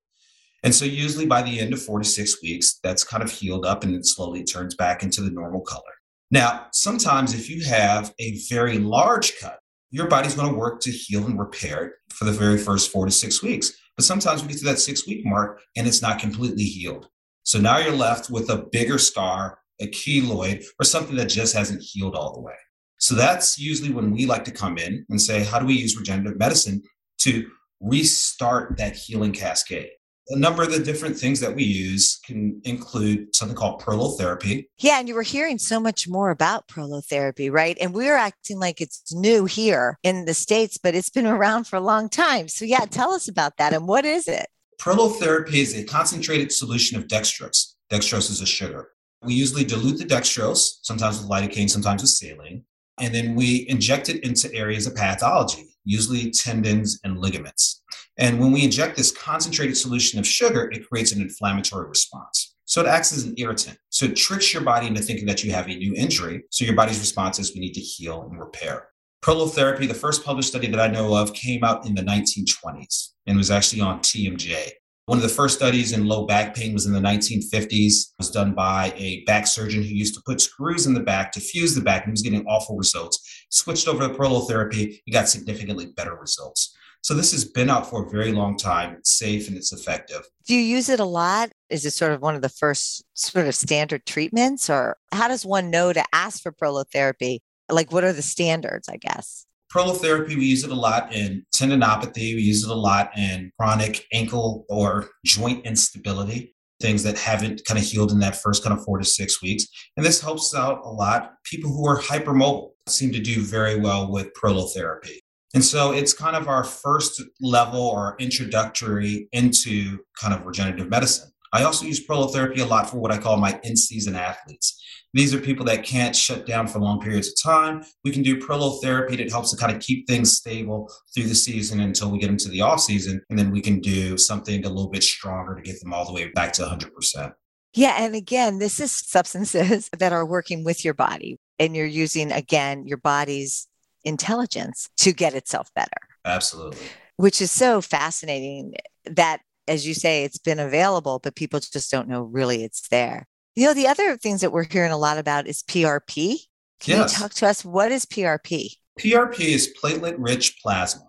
And 0.66 0.74
so, 0.74 0.84
usually 0.84 1.28
by 1.28 1.44
the 1.44 1.60
end 1.60 1.74
of 1.74 1.82
four 1.82 2.00
to 2.00 2.04
six 2.04 2.42
weeks, 2.42 2.80
that's 2.84 3.04
kind 3.04 3.22
of 3.22 3.32
healed 3.32 3.66
up 3.66 3.84
and 3.84 3.94
it 3.94 4.06
slowly 4.06 4.44
turns 4.44 4.74
back 4.74 5.04
into 5.04 5.22
the 5.22 5.30
normal 5.30 5.62
color. 5.62 5.84
Now, 6.32 6.66
sometimes 6.74 7.36
if 7.36 7.52
you 7.52 7.64
have 7.66 8.14
a 8.20 8.40
very 8.50 8.80
large 8.80 9.40
cut, 9.40 9.60
your 9.92 10.08
body's 10.08 10.34
going 10.34 10.52
to 10.52 10.58
work 10.58 10.82
to 10.82 10.92
heal 10.92 11.24
and 11.28 11.40
repair 11.40 11.86
it 11.86 11.94
for 12.10 12.26
the 12.26 12.32
very 12.32 12.58
first 12.58 12.92
four 12.92 13.06
to 13.06 13.12
six 13.12 13.44
weeks. 13.44 13.74
But 13.96 14.06
sometimes 14.06 14.42
we 14.42 14.48
get 14.48 14.58
to 14.58 14.66
that 14.66 14.80
six 14.80 15.06
week 15.06 15.24
mark 15.24 15.62
and 15.78 15.88
it's 15.88 16.02
not 16.02 16.18
completely 16.20 16.64
healed. 16.64 17.10
So 17.44 17.60
now 17.60 17.78
you're 17.78 17.96
left 17.96 18.32
with 18.32 18.50
a 18.50 18.66
bigger 18.72 18.98
scar, 18.98 19.60
a 19.80 19.88
keloid, 19.88 20.66
or 20.80 20.84
something 20.84 21.16
that 21.18 21.28
just 21.28 21.56
hasn't 21.56 21.84
healed 21.84 22.16
all 22.16 22.34
the 22.34 22.42
way. 22.42 22.56
So 22.98 23.14
that's 23.14 23.60
usually 23.60 23.92
when 23.92 24.10
we 24.12 24.26
like 24.26 24.46
to 24.46 24.52
come 24.52 24.80
in 24.80 25.06
and 25.10 25.22
say, 25.22 25.44
how 25.44 25.60
do 25.60 25.68
we 25.68 25.76
use 25.76 25.96
regenerative 25.96 26.40
medicine 26.40 26.82
to 27.20 27.48
restart 27.80 28.78
that 28.78 28.96
healing 28.96 29.32
cascade? 29.32 29.90
A 30.30 30.38
number 30.38 30.64
of 30.64 30.72
the 30.72 30.80
different 30.80 31.18
things 31.18 31.40
that 31.40 31.56
we 31.56 31.64
use 31.64 32.20
can 32.26 32.60
include 32.64 33.36
something 33.36 33.56
called 33.56 33.82
prolotherapy. 33.82 34.68
Yeah, 34.80 35.00
and 35.00 35.08
you 35.08 35.14
were 35.14 35.22
hearing 35.22 35.60
so 35.60 35.80
much 35.80 36.08
more 36.08 36.32
about 36.32 36.68
prolotherapy, 36.68 37.52
right? 37.52 37.78
And 37.80 37.94
we're 37.94 38.16
acting 38.16 38.60
like 38.60 38.82
it's 38.82 39.14
new 39.14 39.46
here 39.46 40.00
in 40.02 40.26
the 40.26 40.34
States, 40.34 40.80
but 40.80 40.96
it's 40.96 41.12
been 41.12 41.28
around 41.36 41.66
for 41.66 41.76
a 41.76 41.82
long 41.82 42.10
time. 42.10 42.48
So, 42.48 42.66
yeah, 42.66 42.86
tell 42.86 43.12
us 43.12 43.28
about 43.28 43.58
that. 43.58 43.74
And 43.74 43.88
what 43.88 44.06
is 44.06 44.28
it? 44.28 44.48
Prolotherapy 44.80 45.56
is 45.56 45.76
a 45.76 45.84
concentrated 45.84 46.52
solution 46.52 46.98
of 46.98 47.08
dextrose. 47.08 47.74
Dextrose 47.92 48.32
is 48.32 48.42
a 48.42 48.46
sugar. 48.46 48.90
We 49.22 49.34
usually 49.34 49.64
dilute 49.64 49.98
the 49.98 50.06
dextrose, 50.06 50.80
sometimes 50.82 51.20
with 51.20 51.30
lidocaine, 51.30 51.70
sometimes 51.70 52.02
with 52.02 52.12
saline, 52.12 52.64
and 53.00 53.14
then 53.14 53.36
we 53.36 53.68
inject 53.70 54.10
it 54.10 54.24
into 54.24 54.54
areas 54.54 54.88
of 54.88 54.96
pathology, 54.96 55.75
usually 55.86 56.32
tendons 56.32 57.00
and 57.04 57.20
ligaments. 57.20 57.84
And 58.18 58.40
when 58.40 58.52
we 58.52 58.64
inject 58.64 58.98
this 58.98 59.12
concentrated 59.12 59.78
solution 59.78 60.20
of 60.20 60.28
sugar, 60.28 60.70
it 60.72 60.88
creates 60.88 61.12
an 61.12 61.22
inflammatory 61.22 61.88
response. 61.88 62.56
So 62.66 62.82
it 62.82 62.88
acts 62.88 63.14
as 63.14 63.24
an 63.24 63.36
irritant. 63.38 63.78
So 63.90 64.08
it 64.08 64.16
tricks 64.16 64.54
your 64.54 64.64
body 64.64 64.88
into 64.88 65.02
thinking 65.02 65.28
that 65.28 65.44
you 65.44 65.52
have 65.52 65.68
a 65.68 65.76
new 65.76 65.94
injury. 65.96 66.44
So 66.50 66.66
your 66.66 66.76
body's 66.76 67.00
response 67.00 67.40
is 67.40 67.54
we 67.54 67.62
need 67.62 67.74
to 67.74 67.82
heal 67.82 68.24
and 68.24 68.40
repair. 68.40 68.88
Prolotherapy, 69.24 69.88
the 69.88 69.94
first 69.94 70.24
published 70.24 70.50
study 70.50 70.68
that 70.68 70.80
I 70.80 70.88
know 70.88 71.16
of, 71.16 71.34
came 71.34 71.64
out 71.64 71.86
in 71.86 71.96
the 71.96 72.02
1920s 72.02 73.10
and 73.28 73.38
was 73.38 73.52
actually 73.52 73.82
on 73.82 74.00
TMJ. 74.00 74.72
One 75.08 75.20
of 75.20 75.24
the 75.24 75.30
first 75.30 75.56
studies 75.56 75.94
in 75.94 76.08
low 76.08 76.26
back 76.26 76.56
pain 76.56 76.74
was 76.74 76.88
in 76.88 76.94
the 76.94 77.00
1950s. 77.00 77.72
It 77.72 78.06
was 78.18 78.32
done 78.32 78.56
by 78.56 78.92
a 78.96 79.24
back 79.26 79.46
surgeon 79.46 79.84
who 79.84 79.90
used 79.90 80.16
to 80.16 80.22
put 80.26 80.42
screws 80.42 80.88
in 80.88 80.96
the 80.96 81.00
back 81.00 81.32
to 81.34 81.40
fuse 81.40 81.76
the 81.76 81.82
back 81.82 82.04
and 82.04 82.10
he 82.10 82.12
was 82.12 82.24
getting 82.24 82.46
awful 82.48 82.76
results. 82.76 83.20
Switched 83.56 83.88
over 83.88 84.06
to 84.06 84.14
prolotherapy, 84.14 85.00
you 85.06 85.14
got 85.14 85.30
significantly 85.30 85.86
better 85.86 86.14
results. 86.14 86.76
So 87.02 87.14
this 87.14 87.32
has 87.32 87.46
been 87.46 87.70
out 87.70 87.90
for 87.90 88.06
a 88.06 88.10
very 88.10 88.34
long 88.34 88.58
time. 88.58 88.96
It's 88.98 89.18
safe 89.18 89.48
and 89.48 89.56
it's 89.56 89.72
effective. 89.72 90.24
Do 90.46 90.56
you 90.56 90.60
use 90.60 90.90
it 90.90 91.00
a 91.00 91.06
lot? 91.06 91.52
Is 91.70 91.86
it 91.86 91.92
sort 91.92 92.12
of 92.12 92.22
one 92.22 92.36
of 92.36 92.42
the 92.42 92.50
first 92.50 93.06
sort 93.14 93.48
of 93.48 93.56
standard 93.56 94.06
treatments, 94.06 94.70
or 94.70 94.98
how 95.14 95.30
does 95.30 95.46
one 95.46 95.70
know 95.70 95.94
to 95.94 96.04
ask 96.12 96.44
for 96.44 96.52
prolotherapy? 96.52 97.40
Like, 97.72 97.94
what 97.94 98.04
are 98.04 98.12
the 98.12 98.22
standards, 98.22 98.90
I 98.90 98.98
guess? 98.98 99.46
Prolotherapy, 99.74 100.36
we 100.36 100.46
use 100.46 100.66
it 100.66 100.72
a 100.72 100.76
lot 100.76 101.14
in 101.14 101.46
tendinopathy. 101.56 102.36
We 102.36 102.42
use 102.42 102.64
it 102.66 102.70
a 102.70 102.76
lot 102.76 103.18
in 103.18 103.54
chronic 103.58 104.06
ankle 104.12 104.66
or 104.68 105.08
joint 105.26 105.66
instability, 105.66 106.54
things 106.82 107.04
that 107.04 107.18
haven't 107.18 107.64
kind 107.64 107.80
of 107.80 107.86
healed 107.86 108.12
in 108.12 108.20
that 108.20 108.36
first 108.36 108.64
kind 108.64 108.78
of 108.78 108.84
four 108.84 108.98
to 108.98 109.06
six 109.06 109.42
weeks. 109.42 109.66
And 109.96 110.06
this 110.06 110.20
helps 110.20 110.54
out 110.54 110.82
a 110.84 110.90
lot. 110.90 111.36
People 111.46 111.72
who 111.72 111.88
are 111.88 112.02
hypermobile 112.02 112.72
seem 112.88 113.12
to 113.12 113.20
do 113.20 113.42
very 113.42 113.80
well 113.80 114.12
with 114.12 114.34
prolotherapy. 114.34 115.20
And 115.54 115.64
so 115.64 115.94
it's 115.94 116.14
kind 116.14 116.36
of 116.36 116.48
our 116.48 116.64
first 116.64 117.22
level 117.40 117.80
or 117.80 118.16
introductory 118.20 119.30
into 119.32 120.00
kind 120.20 120.34
of 120.34 120.46
regenerative 120.46 120.90
medicine. 120.90 121.32
I 121.54 121.64
also 121.64 121.86
use 121.86 122.06
prolotherapy 122.06 122.60
a 122.60 122.66
lot 122.66 122.90
for 122.90 122.98
what 122.98 123.12
I 123.12 123.18
call 123.18 123.38
my 123.38 123.58
in 123.64 123.78
season 123.78 124.16
athletes. 124.16 124.82
These 125.14 125.34
are 125.34 125.40
people 125.40 125.66
that 125.68 125.86
can't 125.86 126.14
shut 126.14 126.46
down 126.46 126.68
for 126.68 126.80
long 126.80 127.00
periods 127.00 127.30
of 127.30 127.42
time. 127.42 127.86
We 128.04 128.12
can 128.12 128.22
do 128.22 128.38
prolotherapy 128.38 129.16
that 129.18 129.32
helps 129.32 129.52
to 129.52 129.58
kind 129.58 129.74
of 129.74 129.82
keep 129.82 130.06
things 130.06 130.36
stable 130.36 130.92
through 131.14 131.30
the 131.30 131.36
season 131.36 131.80
until 131.80 132.12
we 132.12 132.20
get 132.20 132.30
into 132.30 132.50
the 132.50 132.60
off 132.60 132.82
season. 132.82 133.24
And 133.30 133.40
then 133.40 133.52
we 133.52 133.62
can 133.62 133.80
do 133.80 134.18
something 134.18 134.66
a 134.66 134.68
little 134.68 134.90
bit 134.90 135.04
stronger 135.04 135.56
to 135.56 135.62
get 135.62 135.80
them 135.80 135.94
all 135.94 136.06
the 136.06 136.12
way 136.12 136.28
back 136.28 136.52
to 136.54 136.64
100%. 136.64 137.34
Yeah. 137.74 137.96
And 137.98 138.14
again, 138.14 138.60
this 138.60 138.82
is 138.82 138.92
substances 138.92 139.90
that 139.98 140.12
are 140.12 140.26
working 140.26 140.66
with 140.66 140.84
your 140.84 140.94
body, 140.94 141.40
and 141.60 141.76
you're 141.76 141.86
using, 141.86 142.32
again, 142.32 142.88
your 142.88 142.98
body's 142.98 143.68
intelligence 144.04 144.90
to 144.98 145.14
get 145.14 145.34
itself 145.34 145.70
better. 145.76 145.90
Absolutely. 146.26 146.86
Which 147.18 147.42
is 147.42 147.52
so 147.52 147.82
fascinating 147.82 148.76
that, 149.06 149.42
as 149.68 149.88
you 149.88 149.94
say, 149.94 150.24
it's 150.24 150.38
been 150.38 150.60
available, 150.60 151.20
but 151.20 151.36
people 151.36 151.60
just 151.60 151.92
don't 151.92 152.08
know 152.08 152.24
really 152.24 152.64
it's 152.64 152.88
there. 152.90 153.28
You 153.56 153.68
know, 153.68 153.74
the 153.74 153.88
other 153.88 154.18
things 154.18 154.42
that 154.42 154.52
we're 154.52 154.66
hearing 154.66 154.92
a 154.92 154.98
lot 154.98 155.18
about 155.18 155.48
is 155.48 155.64
PRP. 155.64 156.40
Can 156.82 157.00
yes. 157.00 157.14
you 157.14 157.20
talk 157.20 157.34
to 157.36 157.48
us? 157.48 157.64
What 157.64 157.92
is 157.92 158.06
PRP? 158.06 158.76
PRP 159.00 159.40
is 159.40 159.74
platelet 159.82 160.16
rich 160.18 160.60
plasma. 160.62 161.06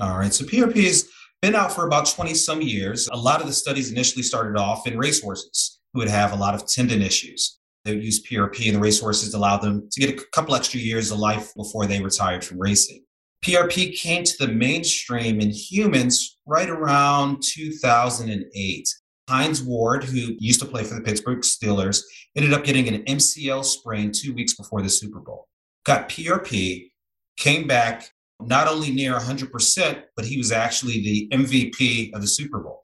All 0.00 0.18
right. 0.18 0.32
So 0.32 0.44
PRP 0.44 0.84
has 0.84 1.08
been 1.42 1.54
out 1.54 1.72
for 1.72 1.86
about 1.86 2.06
20 2.06 2.34
some 2.34 2.62
years. 2.62 3.08
A 3.12 3.16
lot 3.16 3.40
of 3.40 3.46
the 3.46 3.52
studies 3.52 3.90
initially 3.92 4.22
started 4.22 4.58
off 4.58 4.86
in 4.86 4.98
racehorses 4.98 5.80
who 5.92 6.00
would 6.00 6.08
have 6.08 6.32
a 6.32 6.36
lot 6.36 6.54
of 6.54 6.66
tendon 6.66 7.02
issues. 7.02 7.58
They 7.86 7.94
would 7.94 8.04
use 8.04 8.26
PRP, 8.26 8.66
and 8.66 8.76
the 8.76 8.80
racehorses 8.80 9.32
allowed 9.32 9.58
them 9.62 9.88
to 9.92 10.00
get 10.00 10.10
a 10.10 10.24
couple 10.32 10.56
extra 10.56 10.80
years 10.80 11.12
of 11.12 11.20
life 11.20 11.54
before 11.54 11.86
they 11.86 12.02
retired 12.02 12.44
from 12.44 12.58
racing. 12.58 13.04
PRP 13.44 13.96
came 13.96 14.24
to 14.24 14.34
the 14.40 14.52
mainstream 14.52 15.40
in 15.40 15.50
humans 15.50 16.36
right 16.46 16.68
around 16.68 17.44
2008. 17.44 18.88
Hines 19.28 19.62
Ward, 19.62 20.02
who 20.02 20.34
used 20.40 20.58
to 20.60 20.66
play 20.66 20.82
for 20.82 20.94
the 20.94 21.00
Pittsburgh 21.00 21.42
Steelers, 21.42 22.02
ended 22.34 22.52
up 22.52 22.64
getting 22.64 22.88
an 22.88 23.04
MCL 23.04 23.64
sprain 23.64 24.10
two 24.10 24.34
weeks 24.34 24.56
before 24.56 24.82
the 24.82 24.90
Super 24.90 25.20
Bowl. 25.20 25.46
Got 25.84 26.08
PRP, 26.08 26.90
came 27.36 27.68
back 27.68 28.10
not 28.40 28.66
only 28.66 28.90
near 28.90 29.14
100%, 29.14 30.02
but 30.16 30.24
he 30.24 30.38
was 30.38 30.50
actually 30.50 31.02
the 31.02 31.28
MVP 31.32 32.12
of 32.14 32.20
the 32.20 32.26
Super 32.26 32.58
Bowl. 32.58 32.80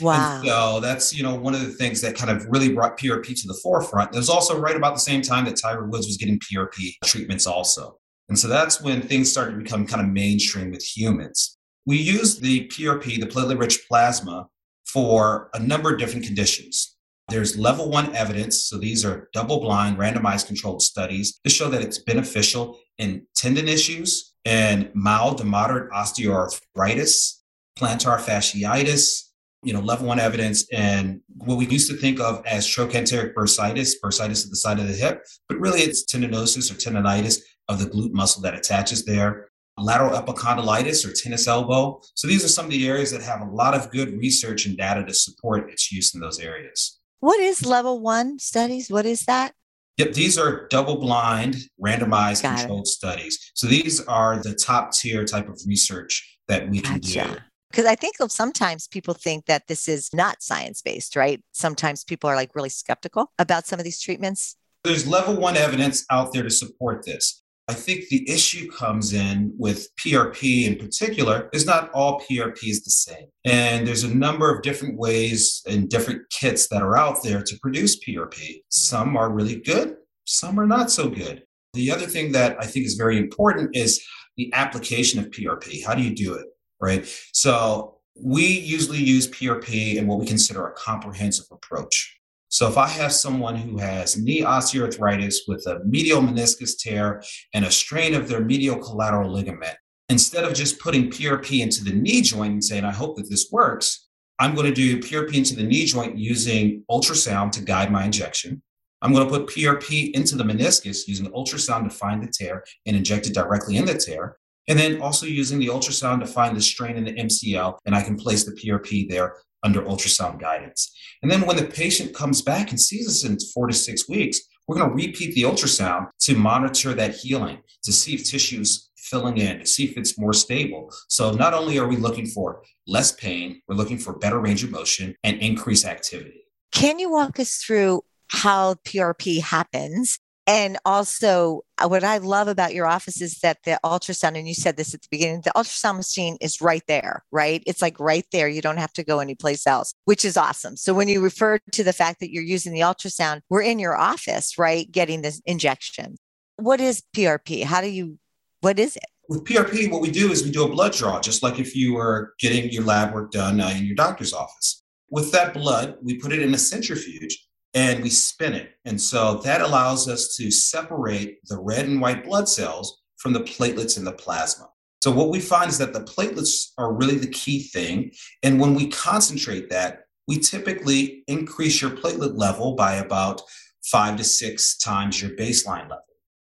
Wow. 0.00 0.36
And 0.36 0.48
so 0.48 0.80
that's, 0.80 1.14
you 1.14 1.22
know, 1.22 1.34
one 1.34 1.54
of 1.54 1.60
the 1.60 1.72
things 1.72 2.00
that 2.00 2.16
kind 2.16 2.30
of 2.30 2.46
really 2.46 2.72
brought 2.72 2.98
PRP 2.98 3.40
to 3.40 3.48
the 3.48 3.58
forefront. 3.62 4.14
It 4.14 4.18
was 4.18 4.28
also 4.28 4.58
right 4.58 4.76
about 4.76 4.94
the 4.94 5.00
same 5.00 5.22
time 5.22 5.44
that 5.46 5.56
Tiger 5.56 5.86
Woods 5.86 6.06
was 6.06 6.16
getting 6.16 6.38
PRP 6.38 6.94
treatments 7.04 7.46
also. 7.46 7.98
And 8.28 8.38
so 8.38 8.48
that's 8.48 8.80
when 8.80 9.02
things 9.02 9.30
started 9.30 9.52
to 9.52 9.58
become 9.58 9.86
kind 9.86 10.00
of 10.04 10.12
mainstream 10.12 10.70
with 10.70 10.82
humans. 10.82 11.58
We 11.86 11.96
use 11.96 12.38
the 12.38 12.68
PRP, 12.68 13.18
the 13.18 13.26
platelet 13.26 13.58
rich 13.58 13.86
plasma, 13.88 14.46
for 14.86 15.50
a 15.54 15.58
number 15.58 15.92
of 15.92 15.98
different 15.98 16.24
conditions. 16.24 16.96
There's 17.28 17.56
level 17.56 17.90
one 17.90 18.14
evidence. 18.14 18.64
So 18.64 18.76
these 18.76 19.04
are 19.04 19.28
double 19.32 19.60
blind, 19.60 19.98
randomized 19.98 20.48
controlled 20.48 20.82
studies 20.82 21.38
to 21.44 21.50
show 21.50 21.68
that 21.70 21.82
it's 21.82 21.98
beneficial 21.98 22.78
in 22.98 23.26
tendon 23.36 23.68
issues 23.68 24.34
and 24.44 24.90
mild 24.94 25.38
to 25.38 25.44
moderate 25.44 25.90
osteoarthritis, 25.92 27.36
plantar 27.78 28.18
fasciitis, 28.18 29.29
you 29.62 29.72
know, 29.72 29.80
level 29.80 30.06
one 30.06 30.18
evidence 30.18 30.66
and 30.72 31.20
what 31.36 31.58
we 31.58 31.66
used 31.66 31.90
to 31.90 31.96
think 31.96 32.18
of 32.20 32.44
as 32.46 32.66
trochanteric 32.66 33.34
bursitis, 33.34 33.92
bursitis 34.02 34.44
at 34.44 34.50
the 34.50 34.56
side 34.56 34.78
of 34.78 34.88
the 34.88 34.94
hip, 34.94 35.24
but 35.48 35.58
really 35.58 35.80
it's 35.80 36.04
tendinosis 36.04 36.70
or 36.70 36.74
tendonitis 36.74 37.40
of 37.68 37.78
the 37.78 37.84
glute 37.84 38.12
muscle 38.12 38.42
that 38.42 38.54
attaches 38.54 39.04
there. 39.04 39.48
lateral 39.78 40.10
epicondylitis 40.10 41.08
or 41.08 41.12
tennis 41.12 41.46
elbow. 41.46 42.00
So 42.14 42.28
these 42.28 42.44
are 42.44 42.48
some 42.48 42.66
of 42.66 42.70
the 42.70 42.86
areas 42.86 43.10
that 43.12 43.22
have 43.22 43.40
a 43.40 43.50
lot 43.50 43.74
of 43.74 43.90
good 43.90 44.12
research 44.18 44.66
and 44.66 44.76
data 44.76 45.04
to 45.04 45.14
support 45.14 45.70
its 45.70 45.90
use 45.90 46.14
in 46.14 46.20
those 46.20 46.38
areas. 46.38 46.98
What 47.20 47.40
is 47.40 47.64
level 47.64 48.00
one 48.00 48.38
studies? 48.38 48.90
What 48.90 49.06
is 49.06 49.24
that? 49.26 49.52
Yep, 49.96 50.12
these 50.14 50.38
are 50.38 50.66
double 50.68 50.96
blind, 50.96 51.56
randomized 51.82 52.42
Got 52.42 52.58
controlled 52.58 52.86
it. 52.86 52.88
studies. 52.88 53.52
So 53.54 53.66
these 53.66 54.00
are 54.06 54.42
the 54.42 54.54
top 54.54 54.92
tier 54.92 55.24
type 55.24 55.48
of 55.48 55.60
research 55.66 56.38
that 56.48 56.68
we 56.68 56.80
can 56.80 57.00
gotcha. 57.00 57.28
do. 57.28 57.36
Because 57.70 57.86
I 57.86 57.94
think 57.94 58.16
sometimes 58.28 58.88
people 58.88 59.14
think 59.14 59.46
that 59.46 59.68
this 59.68 59.88
is 59.88 60.12
not 60.12 60.42
science 60.42 60.82
based, 60.82 61.14
right? 61.14 61.40
Sometimes 61.52 62.02
people 62.02 62.28
are 62.28 62.34
like 62.34 62.54
really 62.54 62.68
skeptical 62.68 63.32
about 63.38 63.66
some 63.66 63.78
of 63.78 63.84
these 63.84 64.00
treatments. 64.00 64.56
There's 64.82 65.06
level 65.06 65.36
one 65.36 65.56
evidence 65.56 66.04
out 66.10 66.32
there 66.32 66.42
to 66.42 66.50
support 66.50 67.04
this. 67.04 67.42
I 67.68 67.74
think 67.74 68.08
the 68.08 68.28
issue 68.28 68.68
comes 68.72 69.12
in 69.12 69.54
with 69.56 69.86
PRP 69.96 70.66
in 70.66 70.76
particular 70.76 71.48
is 71.52 71.66
not 71.66 71.90
all 71.92 72.20
PRP 72.20 72.64
is 72.64 72.82
the 72.82 72.90
same. 72.90 73.26
And 73.44 73.86
there's 73.86 74.02
a 74.02 74.12
number 74.12 74.52
of 74.52 74.62
different 74.62 74.98
ways 74.98 75.62
and 75.68 75.88
different 75.88 76.22
kits 76.30 76.66
that 76.68 76.82
are 76.82 76.96
out 76.96 77.22
there 77.22 77.42
to 77.42 77.58
produce 77.60 78.00
PRP. 78.04 78.62
Some 78.70 79.16
are 79.16 79.30
really 79.30 79.60
good, 79.60 79.98
some 80.24 80.58
are 80.58 80.66
not 80.66 80.90
so 80.90 81.08
good. 81.08 81.44
The 81.74 81.92
other 81.92 82.06
thing 82.06 82.32
that 82.32 82.56
I 82.58 82.66
think 82.66 82.86
is 82.86 82.94
very 82.94 83.18
important 83.18 83.76
is 83.76 84.04
the 84.36 84.52
application 84.54 85.20
of 85.20 85.30
PRP. 85.30 85.84
How 85.86 85.94
do 85.94 86.02
you 86.02 86.12
do 86.12 86.34
it? 86.34 86.46
Right. 86.80 87.06
So 87.32 87.98
we 88.14 88.46
usually 88.46 88.98
use 88.98 89.28
PRP 89.28 89.96
in 89.96 90.06
what 90.06 90.18
we 90.18 90.26
consider 90.26 90.66
a 90.66 90.72
comprehensive 90.72 91.46
approach. 91.50 92.18
So 92.48 92.68
if 92.68 92.76
I 92.76 92.88
have 92.88 93.12
someone 93.12 93.54
who 93.54 93.78
has 93.78 94.16
knee 94.16 94.40
osteoarthritis 94.40 95.36
with 95.46 95.64
a 95.66 95.84
medial 95.84 96.20
meniscus 96.20 96.76
tear 96.76 97.22
and 97.54 97.64
a 97.64 97.70
strain 97.70 98.14
of 98.14 98.28
their 98.28 98.44
medial 98.44 98.76
collateral 98.76 99.30
ligament, 99.30 99.76
instead 100.08 100.42
of 100.42 100.54
just 100.54 100.80
putting 100.80 101.10
PRP 101.10 101.60
into 101.60 101.84
the 101.84 101.92
knee 101.92 102.22
joint 102.22 102.52
and 102.52 102.64
saying, 102.64 102.84
I 102.84 102.90
hope 102.90 103.16
that 103.16 103.30
this 103.30 103.50
works, 103.52 104.08
I'm 104.40 104.56
going 104.56 104.66
to 104.66 104.74
do 104.74 104.98
PRP 104.98 105.34
into 105.34 105.54
the 105.54 105.62
knee 105.62 105.84
joint 105.84 106.18
using 106.18 106.82
ultrasound 106.90 107.52
to 107.52 107.62
guide 107.62 107.92
my 107.92 108.04
injection. 108.04 108.62
I'm 109.00 109.12
going 109.12 109.28
to 109.28 109.30
put 109.30 109.46
PRP 109.46 110.10
into 110.12 110.34
the 110.34 110.44
meniscus 110.44 111.06
using 111.06 111.26
ultrasound 111.26 111.84
to 111.84 111.90
find 111.90 112.20
the 112.20 112.32
tear 112.32 112.64
and 112.84 112.96
inject 112.96 113.28
it 113.28 113.34
directly 113.34 113.76
in 113.76 113.84
the 113.84 113.94
tear. 113.94 114.36
And 114.70 114.78
then 114.78 115.02
also 115.02 115.26
using 115.26 115.58
the 115.58 115.66
ultrasound 115.66 116.20
to 116.20 116.28
find 116.28 116.56
the 116.56 116.62
strain 116.62 116.96
in 116.96 117.04
the 117.04 117.12
MCL, 117.12 117.78
and 117.86 117.94
I 117.94 118.02
can 118.02 118.16
place 118.16 118.44
the 118.44 118.52
PRP 118.52 119.08
there 119.08 119.34
under 119.64 119.82
ultrasound 119.82 120.40
guidance. 120.40 120.96
And 121.22 121.30
then 121.30 121.42
when 121.42 121.56
the 121.56 121.64
patient 121.64 122.14
comes 122.14 122.40
back 122.40 122.70
and 122.70 122.80
sees 122.80 123.08
us 123.08 123.24
in 123.24 123.36
four 123.52 123.66
to 123.66 123.74
six 123.74 124.08
weeks, 124.08 124.40
we're 124.68 124.76
going 124.76 124.88
to 124.88 124.94
repeat 124.94 125.34
the 125.34 125.42
ultrasound 125.42 126.06
to 126.20 126.36
monitor 126.36 126.94
that 126.94 127.16
healing, 127.16 127.58
to 127.82 127.92
see 127.92 128.14
if 128.14 128.24
tissue's 128.24 128.90
filling 128.96 129.38
in, 129.38 129.58
to 129.58 129.66
see 129.66 129.86
if 129.86 129.96
it's 129.96 130.16
more 130.16 130.32
stable. 130.32 130.94
So 131.08 131.32
not 131.32 131.52
only 131.52 131.76
are 131.80 131.88
we 131.88 131.96
looking 131.96 132.26
for 132.26 132.62
less 132.86 133.10
pain, 133.10 133.60
we're 133.66 133.74
looking 133.74 133.98
for 133.98 134.16
better 134.18 134.38
range 134.38 134.62
of 134.62 134.70
motion 134.70 135.16
and 135.24 135.36
increased 135.38 135.84
activity. 135.84 136.44
Can 136.70 137.00
you 137.00 137.10
walk 137.10 137.40
us 137.40 137.56
through 137.56 138.02
how 138.28 138.74
PRP 138.74 139.42
happens 139.42 140.20
and 140.50 140.78
also, 140.84 141.62
uh, 141.78 141.86
what 141.86 142.02
I 142.02 142.18
love 142.18 142.48
about 142.48 142.74
your 142.74 142.84
office 142.84 143.22
is 143.22 143.38
that 143.38 143.58
the 143.64 143.78
ultrasound, 143.84 144.36
and 144.36 144.48
you 144.48 144.54
said 144.54 144.76
this 144.76 144.92
at 144.94 145.00
the 145.00 145.06
beginning, 145.08 145.42
the 145.44 145.52
ultrasound 145.54 145.94
machine 145.94 146.36
is 146.40 146.60
right 146.60 146.82
there, 146.88 147.22
right? 147.30 147.62
It's 147.68 147.80
like 147.80 148.00
right 148.00 148.24
there. 148.32 148.48
You 148.48 148.60
don't 148.60 148.78
have 148.78 148.92
to 148.94 149.04
go 149.04 149.20
anyplace 149.20 149.64
else, 149.64 149.94
which 150.06 150.24
is 150.24 150.36
awesome. 150.36 150.76
So, 150.76 150.92
when 150.92 151.06
you 151.06 151.20
refer 151.20 151.60
to 151.70 151.84
the 151.84 151.92
fact 151.92 152.18
that 152.18 152.32
you're 152.32 152.42
using 152.42 152.72
the 152.72 152.80
ultrasound, 152.80 153.42
we're 153.48 153.62
in 153.62 153.78
your 153.78 153.96
office, 153.96 154.58
right? 154.58 154.90
Getting 154.90 155.22
this 155.22 155.40
injection. 155.46 156.16
What 156.56 156.80
is 156.80 157.04
PRP? 157.14 157.62
How 157.62 157.80
do 157.80 157.86
you, 157.86 158.18
what 158.60 158.80
is 158.80 158.96
it? 158.96 159.04
With 159.28 159.44
PRP, 159.44 159.88
what 159.88 160.00
we 160.00 160.10
do 160.10 160.32
is 160.32 160.42
we 160.42 160.50
do 160.50 160.64
a 160.64 160.68
blood 160.68 160.94
draw, 160.94 161.20
just 161.20 161.44
like 161.44 161.60
if 161.60 161.76
you 161.76 161.94
were 161.94 162.34
getting 162.40 162.72
your 162.72 162.82
lab 162.82 163.14
work 163.14 163.30
done 163.30 163.60
uh, 163.60 163.68
in 163.68 163.84
your 163.84 163.94
doctor's 163.94 164.32
office. 164.32 164.82
With 165.10 165.30
that 165.30 165.54
blood, 165.54 165.98
we 166.02 166.18
put 166.18 166.32
it 166.32 166.42
in 166.42 166.52
a 166.54 166.58
centrifuge 166.58 167.38
and 167.74 168.02
we 168.02 168.10
spin 168.10 168.54
it. 168.54 168.72
And 168.84 169.00
so 169.00 169.36
that 169.44 169.60
allows 169.60 170.08
us 170.08 170.34
to 170.36 170.50
separate 170.50 171.38
the 171.44 171.58
red 171.58 171.86
and 171.86 172.00
white 172.00 172.24
blood 172.24 172.48
cells 172.48 173.00
from 173.18 173.32
the 173.32 173.40
platelets 173.40 173.96
in 173.96 174.04
the 174.04 174.12
plasma. 174.12 174.68
So 175.02 175.10
what 175.10 175.30
we 175.30 175.40
find 175.40 175.70
is 175.70 175.78
that 175.78 175.92
the 175.92 176.00
platelets 176.00 176.72
are 176.76 176.92
really 176.92 177.16
the 177.16 177.30
key 177.30 177.62
thing. 177.62 178.12
And 178.42 178.60
when 178.60 178.74
we 178.74 178.88
concentrate 178.88 179.70
that, 179.70 180.00
we 180.28 180.38
typically 180.38 181.24
increase 181.26 181.80
your 181.80 181.90
platelet 181.90 182.36
level 182.36 182.74
by 182.74 182.94
about 182.96 183.40
five 183.86 184.16
to 184.16 184.24
six 184.24 184.76
times 184.76 185.20
your 185.20 185.30
baseline 185.32 185.82
level. 185.82 186.04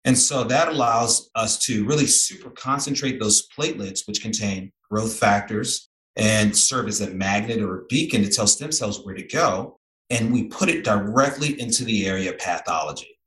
And 0.04 0.16
so 0.16 0.44
that 0.44 0.68
allows 0.68 1.30
us 1.34 1.58
to 1.66 1.84
really 1.84 2.06
super 2.06 2.50
concentrate 2.50 3.20
those 3.20 3.46
platelets, 3.48 4.06
which 4.06 4.22
contain 4.22 4.72
growth 4.90 5.14
factors 5.14 5.90
and 6.16 6.56
serve 6.56 6.88
as 6.88 7.00
a 7.00 7.10
magnet 7.10 7.60
or 7.60 7.80
a 7.80 7.84
beacon 7.86 8.22
to 8.22 8.30
tell 8.30 8.46
stem 8.46 8.72
cells 8.72 9.04
where 9.04 9.14
to 9.14 9.22
go 9.22 9.77
and 10.10 10.32
we 10.32 10.44
put 10.44 10.68
it 10.68 10.84
directly 10.84 11.60
into 11.60 11.84
the 11.84 12.06
area 12.06 12.30
of 12.30 12.38
pathology. 12.38 13.18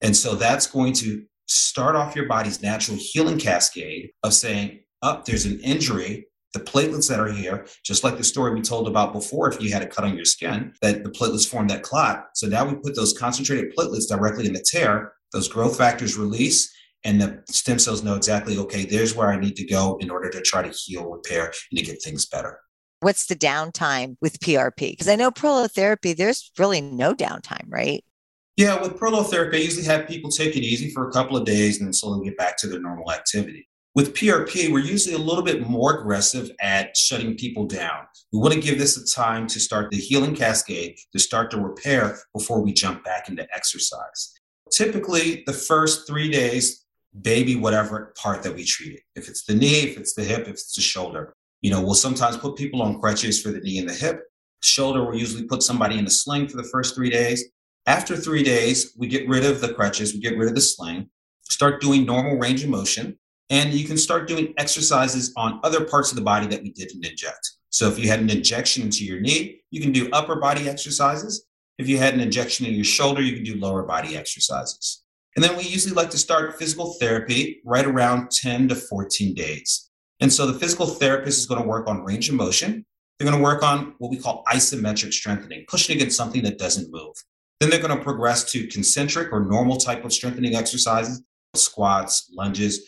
And 0.00 0.16
so 0.16 0.34
that's 0.34 0.66
going 0.66 0.92
to 0.94 1.24
start 1.46 1.96
off 1.96 2.16
your 2.16 2.26
body's 2.26 2.62
natural 2.62 2.96
healing 2.98 3.38
cascade 3.38 4.10
of 4.22 4.34
saying, 4.34 4.80
up, 5.02 5.20
oh, 5.20 5.22
there's 5.26 5.44
an 5.44 5.60
injury. 5.60 6.26
The 6.54 6.60
platelets 6.60 7.08
that 7.08 7.20
are 7.20 7.30
here, 7.30 7.66
just 7.84 8.04
like 8.04 8.16
the 8.16 8.24
story 8.24 8.54
we 8.54 8.62
told 8.62 8.86
about 8.86 9.12
before, 9.12 9.52
if 9.52 9.60
you 9.60 9.72
had 9.72 9.82
a 9.82 9.86
cut 9.86 10.04
on 10.04 10.14
your 10.14 10.24
skin, 10.24 10.72
that 10.82 11.02
the 11.02 11.10
platelets 11.10 11.48
form 11.48 11.66
that 11.68 11.82
clot. 11.82 12.28
So 12.34 12.46
now 12.46 12.64
we 12.64 12.76
put 12.76 12.94
those 12.94 13.12
concentrated 13.18 13.74
platelets 13.76 14.08
directly 14.08 14.46
in 14.46 14.52
the 14.52 14.64
tear, 14.64 15.12
those 15.32 15.48
growth 15.48 15.76
factors 15.76 16.16
release, 16.16 16.72
and 17.02 17.20
the 17.20 17.42
stem 17.48 17.78
cells 17.78 18.04
know 18.04 18.14
exactly, 18.14 18.56
okay, 18.56 18.84
there's 18.84 19.14
where 19.14 19.30
I 19.30 19.38
need 19.38 19.56
to 19.56 19.66
go 19.66 19.98
in 20.00 20.10
order 20.10 20.30
to 20.30 20.40
try 20.40 20.62
to 20.62 20.70
heal, 20.70 21.10
repair, 21.10 21.52
and 21.70 21.78
to 21.78 21.84
get 21.84 22.00
things 22.02 22.26
better 22.26 22.60
what's 23.04 23.26
the 23.26 23.36
downtime 23.36 24.16
with 24.22 24.40
PRP? 24.40 24.92
Because 24.92 25.08
I 25.08 25.16
know 25.16 25.30
prolotherapy, 25.30 26.16
there's 26.16 26.50
really 26.58 26.80
no 26.80 27.14
downtime, 27.14 27.66
right? 27.68 28.02
Yeah, 28.56 28.80
with 28.80 28.98
prolotherapy, 28.98 29.54
I 29.54 29.58
usually 29.58 29.84
have 29.84 30.08
people 30.08 30.30
take 30.30 30.56
it 30.56 30.62
easy 30.62 30.90
for 30.90 31.08
a 31.08 31.12
couple 31.12 31.36
of 31.36 31.44
days 31.44 31.78
and 31.78 31.86
then 31.86 31.92
slowly 31.92 32.24
get 32.24 32.38
back 32.38 32.56
to 32.58 32.66
their 32.66 32.80
normal 32.80 33.12
activity. 33.12 33.68
With 33.94 34.14
PRP, 34.14 34.72
we're 34.72 34.78
usually 34.78 35.14
a 35.14 35.18
little 35.18 35.42
bit 35.44 35.68
more 35.68 36.00
aggressive 36.00 36.50
at 36.60 36.96
shutting 36.96 37.36
people 37.36 37.66
down. 37.66 38.06
We 38.32 38.38
want 38.38 38.54
to 38.54 38.60
give 38.60 38.78
this 38.78 38.96
a 38.96 39.14
time 39.14 39.46
to 39.48 39.60
start 39.60 39.90
the 39.90 39.98
healing 39.98 40.34
cascade, 40.34 40.96
to 41.12 41.18
start 41.18 41.50
to 41.50 41.60
repair 41.60 42.18
before 42.32 42.60
we 42.62 42.72
jump 42.72 43.04
back 43.04 43.28
into 43.28 43.46
exercise. 43.54 44.32
Typically, 44.72 45.44
the 45.46 45.52
first 45.52 46.08
three 46.08 46.30
days, 46.30 46.84
baby, 47.20 47.54
whatever 47.54 48.14
part 48.16 48.42
that 48.44 48.54
we 48.54 48.64
treat 48.64 48.94
it. 48.94 49.02
If 49.14 49.28
it's 49.28 49.44
the 49.44 49.54
knee, 49.54 49.80
if 49.80 49.98
it's 49.98 50.14
the 50.14 50.24
hip, 50.24 50.42
if 50.42 50.48
it's 50.48 50.74
the 50.74 50.80
shoulder. 50.82 51.34
You 51.64 51.70
know, 51.70 51.80
we'll 51.80 51.94
sometimes 51.94 52.36
put 52.36 52.56
people 52.56 52.82
on 52.82 53.00
crutches 53.00 53.40
for 53.40 53.48
the 53.48 53.58
knee 53.58 53.78
and 53.78 53.88
the 53.88 53.94
hip. 53.94 54.24
Shoulder, 54.60 55.02
we'll 55.02 55.14
usually 55.14 55.44
put 55.44 55.62
somebody 55.62 55.98
in 55.98 56.06
a 56.06 56.10
sling 56.10 56.46
for 56.46 56.58
the 56.58 56.68
first 56.70 56.94
three 56.94 57.08
days. 57.08 57.42
After 57.86 58.18
three 58.18 58.42
days, 58.42 58.94
we 58.98 59.06
get 59.06 59.26
rid 59.26 59.46
of 59.46 59.62
the 59.62 59.72
crutches, 59.72 60.12
we 60.12 60.20
get 60.20 60.36
rid 60.36 60.50
of 60.50 60.54
the 60.54 60.60
sling, 60.60 61.08
start 61.44 61.80
doing 61.80 62.04
normal 62.04 62.36
range 62.36 62.62
of 62.62 62.68
motion, 62.68 63.18
and 63.48 63.72
you 63.72 63.88
can 63.88 63.96
start 63.96 64.28
doing 64.28 64.52
exercises 64.58 65.32
on 65.38 65.58
other 65.64 65.86
parts 65.86 66.12
of 66.12 66.16
the 66.16 66.22
body 66.22 66.46
that 66.48 66.62
we 66.62 66.70
didn't 66.70 67.06
inject. 67.06 67.52
So 67.70 67.88
if 67.88 67.98
you 67.98 68.08
had 68.08 68.20
an 68.20 68.28
injection 68.28 68.82
into 68.82 69.02
your 69.02 69.20
knee, 69.20 69.62
you 69.70 69.80
can 69.80 69.90
do 69.90 70.10
upper 70.12 70.36
body 70.36 70.68
exercises. 70.68 71.46
If 71.78 71.88
you 71.88 71.96
had 71.96 72.12
an 72.12 72.20
injection 72.20 72.66
in 72.66 72.74
your 72.74 72.84
shoulder, 72.84 73.22
you 73.22 73.32
can 73.36 73.42
do 73.42 73.58
lower 73.58 73.84
body 73.84 74.18
exercises. 74.18 75.02
And 75.34 75.42
then 75.42 75.56
we 75.56 75.62
usually 75.62 75.94
like 75.94 76.10
to 76.10 76.18
start 76.18 76.58
physical 76.58 76.92
therapy 77.00 77.62
right 77.64 77.86
around 77.86 78.32
10 78.32 78.68
to 78.68 78.74
14 78.74 79.32
days. 79.32 79.90
And 80.20 80.32
so 80.32 80.46
the 80.46 80.58
physical 80.58 80.86
therapist 80.86 81.38
is 81.38 81.46
going 81.46 81.60
to 81.60 81.68
work 81.68 81.88
on 81.88 82.04
range 82.04 82.28
of 82.28 82.34
motion. 82.34 82.84
They're 83.18 83.28
going 83.28 83.40
to 83.40 83.44
work 83.44 83.62
on 83.62 83.94
what 83.98 84.10
we 84.10 84.16
call 84.16 84.44
isometric 84.48 85.12
strengthening, 85.12 85.64
pushing 85.68 85.96
against 85.96 86.16
something 86.16 86.42
that 86.42 86.58
doesn't 86.58 86.92
move. 86.92 87.14
Then 87.60 87.70
they're 87.70 87.80
going 87.80 87.96
to 87.96 88.02
progress 88.02 88.50
to 88.52 88.66
concentric 88.66 89.32
or 89.32 89.40
normal 89.40 89.76
type 89.76 90.04
of 90.04 90.12
strengthening 90.12 90.56
exercises, 90.56 91.22
squats, 91.54 92.30
lunges. 92.32 92.82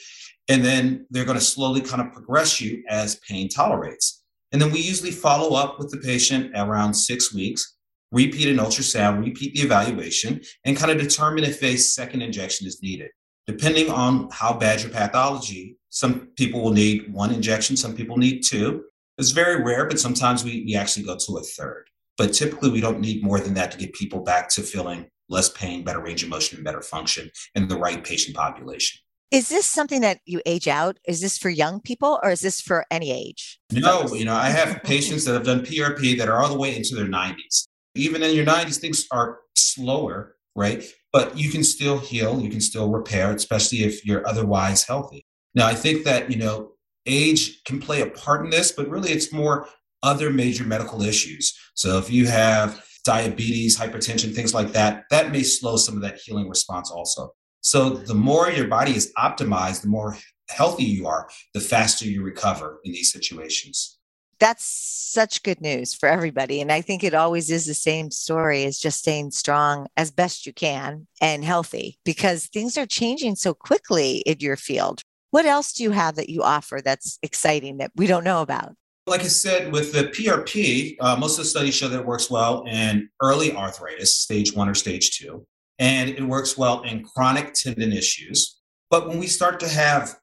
And 0.49 0.65
then 0.65 1.07
they're 1.11 1.25
going 1.25 1.39
to 1.39 1.45
slowly 1.45 1.81
kind 1.81 2.03
of 2.03 2.13
progress 2.13 2.61
you 2.61 2.83
as 2.89 3.17
pain 3.17 3.49
tolerates. 3.49 4.23
And 4.53 4.63
then 4.63 4.71
we 4.71 4.81
usually 4.81 5.11
follow 5.11 5.57
up 5.57 5.79
with 5.79 5.91
the 5.91 5.99
patient 5.99 6.53
around 6.55 6.95
six 6.95 7.35
weeks, 7.35 7.77
repeat 8.13 8.49
an 8.49 8.59
ultrasound, 8.59 9.25
repeat 9.25 9.55
the 9.55 9.63
evaluation, 9.63 10.41
and 10.65 10.77
kind 10.77 10.93
of 10.93 10.99
determine 10.99 11.45
if 11.45 11.63
a 11.63 11.77
second 11.77 12.23
injection 12.23 12.67
is 12.67 12.83
needed. 12.83 13.11
Depending 13.47 13.91
on 13.91 14.29
how 14.33 14.53
bad 14.53 14.83
your 14.83 14.91
pathology 14.91 15.77
some 15.97 16.29
people 16.37 16.61
will 16.61 16.75
need 16.75 17.11
one 17.11 17.33
injection, 17.33 17.75
some 17.75 17.97
people 17.97 18.19
need 18.19 18.43
two. 18.43 18.85
It's 19.17 19.31
very 19.31 19.65
rare, 19.65 19.87
but 19.87 19.99
sometimes 19.99 20.45
we, 20.45 20.63
we 20.67 20.77
actually 20.77 21.07
go 21.07 21.17
to 21.17 21.39
a 21.39 21.43
third. 21.43 21.87
But 22.19 22.35
typically, 22.35 22.71
we 22.71 22.83
don't 22.83 23.01
need 23.01 23.25
more 23.25 23.41
than 23.41 23.55
that 23.55 23.73
to 23.73 23.79
get 23.79 23.95
people 23.95 24.21
back 24.21 24.51
to 24.51 24.63
feeling 24.63 25.07
less 25.31 25.49
pain, 25.49 25.85
better 25.85 26.03
range 26.03 26.23
of 26.23 26.29
motion, 26.29 26.59
and 26.59 26.65
better 26.67 26.83
function 26.83 27.31
in 27.55 27.69
the 27.69 27.79
right 27.79 28.05
patient 28.05 28.37
population. 28.37 29.01
Is 29.31 29.49
this 29.49 29.65
something 29.65 30.03
that 30.03 30.19
you 30.27 30.43
age 30.45 30.69
out? 30.69 30.99
Is 31.09 31.23
this 31.23 31.39
for 31.39 31.49
young 31.49 31.81
people 31.81 32.21
or 32.23 32.31
is 32.31 32.41
this 32.41 32.61
for 32.61 32.85
any 32.91 33.11
age? 33.11 33.59
No, 33.73 34.07
you 34.15 34.27
know, 34.27 34.35
I 34.35 34.51
have 34.51 34.83
patients 34.83 35.25
that 35.25 35.33
have 35.33 35.45
done 35.45 35.61
PRP 35.61 36.19
that 36.19 36.29
are 36.29 36.43
all 36.43 36.51
the 36.51 36.59
way 36.59 36.77
into 36.77 36.95
their 36.95 37.07
90s. 37.07 37.69
Even 37.95 38.23
in 38.23 38.37
your 38.37 38.45
90s, 38.45 38.79
things 38.79 39.07
are 39.11 39.39
slower, 39.55 40.37
right? 40.55 40.85
But 41.11 41.39
you 41.39 41.51
can 41.51 41.65
still 41.65 41.99
heal, 41.99 42.39
you 42.39 42.51
can 42.51 42.61
still 42.61 42.91
repair, 42.91 43.33
especially 43.33 43.85
if 43.85 44.05
you're 44.05 44.29
otherwise 44.29 44.85
healthy. 44.85 45.25
Now, 45.57 45.67
I 45.67 45.75
think 45.75 46.05
that, 46.05 46.31
you 46.31 46.37
know, 46.37 46.73
age 47.07 47.65
can 47.65 47.81
play 47.81 48.03
a 48.03 48.07
part 48.07 48.45
in 48.45 48.51
this, 48.51 48.71
but 48.71 48.89
really 48.89 49.11
it's 49.11 49.33
more 49.33 49.67
other 50.03 50.31
major 50.31 50.65
medical 50.65 51.03
issues. 51.03 51.59
So 51.75 51.97
if 51.99 52.11
you 52.11 52.27
have 52.27 52.85
diabetes, 53.05 53.79
hypertension, 53.79 54.35
things 54.35 54.53
like 54.53 54.73
that, 54.73 55.05
that 55.11 55.33
may 55.33 55.43
slow 55.43 55.77
some 55.77 55.97
of 55.97 56.03
that 56.03 56.19
healing 56.19 56.49
response 56.49 56.91
also. 56.91 57.33
So 57.63 57.91
the 57.91 58.15
more 58.15 58.51
your 58.51 58.69
body 58.69 58.95
is 58.95 59.13
optimized, 59.17 59.83
the 59.83 59.89
more 59.89 60.19
healthy 60.51 60.85
you 60.85 61.07
are, 61.07 61.29
the 61.55 61.61
faster 61.61 62.05
you 62.05 62.23
recover 62.23 62.81
in 62.85 62.93
these 62.93 63.11
situations. 63.11 63.99
That's 64.39 64.65
such 64.65 65.43
good 65.43 65.63
news 65.63 65.95
for 65.95 66.09
everybody. 66.09 66.61
And 66.61 66.71
I 66.71 66.83
think 66.83 67.03
it 67.03 67.15
always 67.15 67.51
is 67.51 67.65
the 67.65 67.73
same 67.73 68.11
story 68.11 68.65
is 68.65 68.79
just 68.79 68.99
staying 68.99 69.31
strong 69.31 69.87
as 69.97 70.11
best 70.11 70.45
you 70.45 70.53
can 70.53 71.07
and 71.23 71.43
healthy 71.43 71.99
because 72.05 72.47
things 72.47 72.77
are 72.77 72.85
changing 72.85 73.37
so 73.37 73.55
quickly 73.55 74.19
in 74.19 74.37
your 74.41 74.57
field. 74.57 75.03
What 75.31 75.47
else 75.47 75.73
do 75.73 75.83
you 75.83 75.91
have 75.91 76.17
that 76.17 76.29
you 76.29 76.43
offer 76.43 76.81
that's 76.85 77.19
exciting 77.23 77.79
that 77.79 77.91
we 77.97 78.07
don't 78.07 78.25
know 78.25 78.43
about? 78.43 78.75
Like 79.07 79.21
I 79.21 79.29
said, 79.29 79.73
with 79.73 79.93
the 79.93 80.05
PRP, 80.05 80.97
uh, 81.01 81.17
most 81.17 81.39
of 81.39 81.45
the 81.45 81.51
studies 81.51 81.75
show 81.75 81.89
that 81.89 82.01
it 82.01 82.07
works 82.07 82.31
well 82.31 82.65
in 82.67 83.09
early 83.23 83.55
arthritis, 83.55 84.15
stage 84.15 84.53
one 84.53 84.69
or 84.69 84.75
stage 84.75 85.17
two, 85.17 85.47
and 85.79 86.11
it 86.11 86.23
works 86.23 86.59
well 86.59 86.83
in 86.83 87.05
chronic 87.05 87.55
tendon 87.55 87.93
issues. 87.93 88.59
But 88.91 89.09
when 89.09 89.19
we 89.19 89.27
start 89.27 89.61
to 89.61 89.69
have 89.69 90.17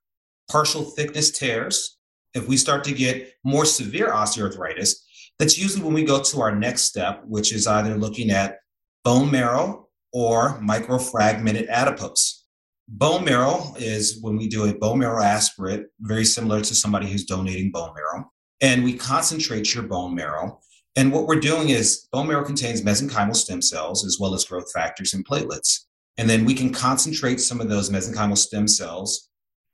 partial 0.49 0.83
thickness 0.83 1.31
tears, 1.31 1.97
if 2.33 2.47
we 2.47 2.57
start 2.57 2.83
to 2.85 2.93
get 2.93 3.33
more 3.43 3.65
severe 3.65 4.09
osteoarthritis, 4.09 4.95
that's 5.39 5.57
usually 5.57 5.83
when 5.83 5.93
we 5.93 6.03
go 6.03 6.21
to 6.21 6.41
our 6.41 6.55
next 6.55 6.83
step, 6.83 7.21
which 7.25 7.53
is 7.53 7.67
either 7.67 7.95
looking 7.95 8.31
at 8.31 8.57
bone 9.03 9.31
marrow 9.31 9.87
or 10.11 10.59
microfragmented 10.61 11.69
adipose. 11.69 12.42
Bone 12.95 13.25
marrow 13.25 13.73
is 13.79 14.19
when 14.21 14.37
we 14.37 14.47
do 14.47 14.65
a 14.65 14.73
bone 14.75 14.99
marrow 14.99 15.23
aspirate, 15.23 15.87
very 16.01 16.23
similar 16.23 16.61
to 16.61 16.75
somebody 16.75 17.09
who's 17.09 17.25
donating 17.25 17.71
bone 17.71 17.91
marrow. 17.95 18.31
And 18.61 18.83
we 18.83 18.93
concentrate 18.93 19.73
your 19.73 19.81
bone 19.81 20.13
marrow. 20.13 20.59
And 20.95 21.11
what 21.11 21.25
we're 21.25 21.39
doing 21.39 21.69
is 21.69 22.07
bone 22.11 22.27
marrow 22.27 22.45
contains 22.45 22.83
mesenchymal 22.83 23.35
stem 23.35 23.63
cells 23.63 24.05
as 24.05 24.19
well 24.19 24.35
as 24.35 24.45
growth 24.45 24.71
factors 24.71 25.15
and 25.15 25.25
platelets. 25.25 25.85
And 26.19 26.29
then 26.29 26.45
we 26.45 26.53
can 26.53 26.71
concentrate 26.71 27.41
some 27.41 27.59
of 27.59 27.67
those 27.67 27.89
mesenchymal 27.89 28.37
stem 28.37 28.67
cells 28.67 29.27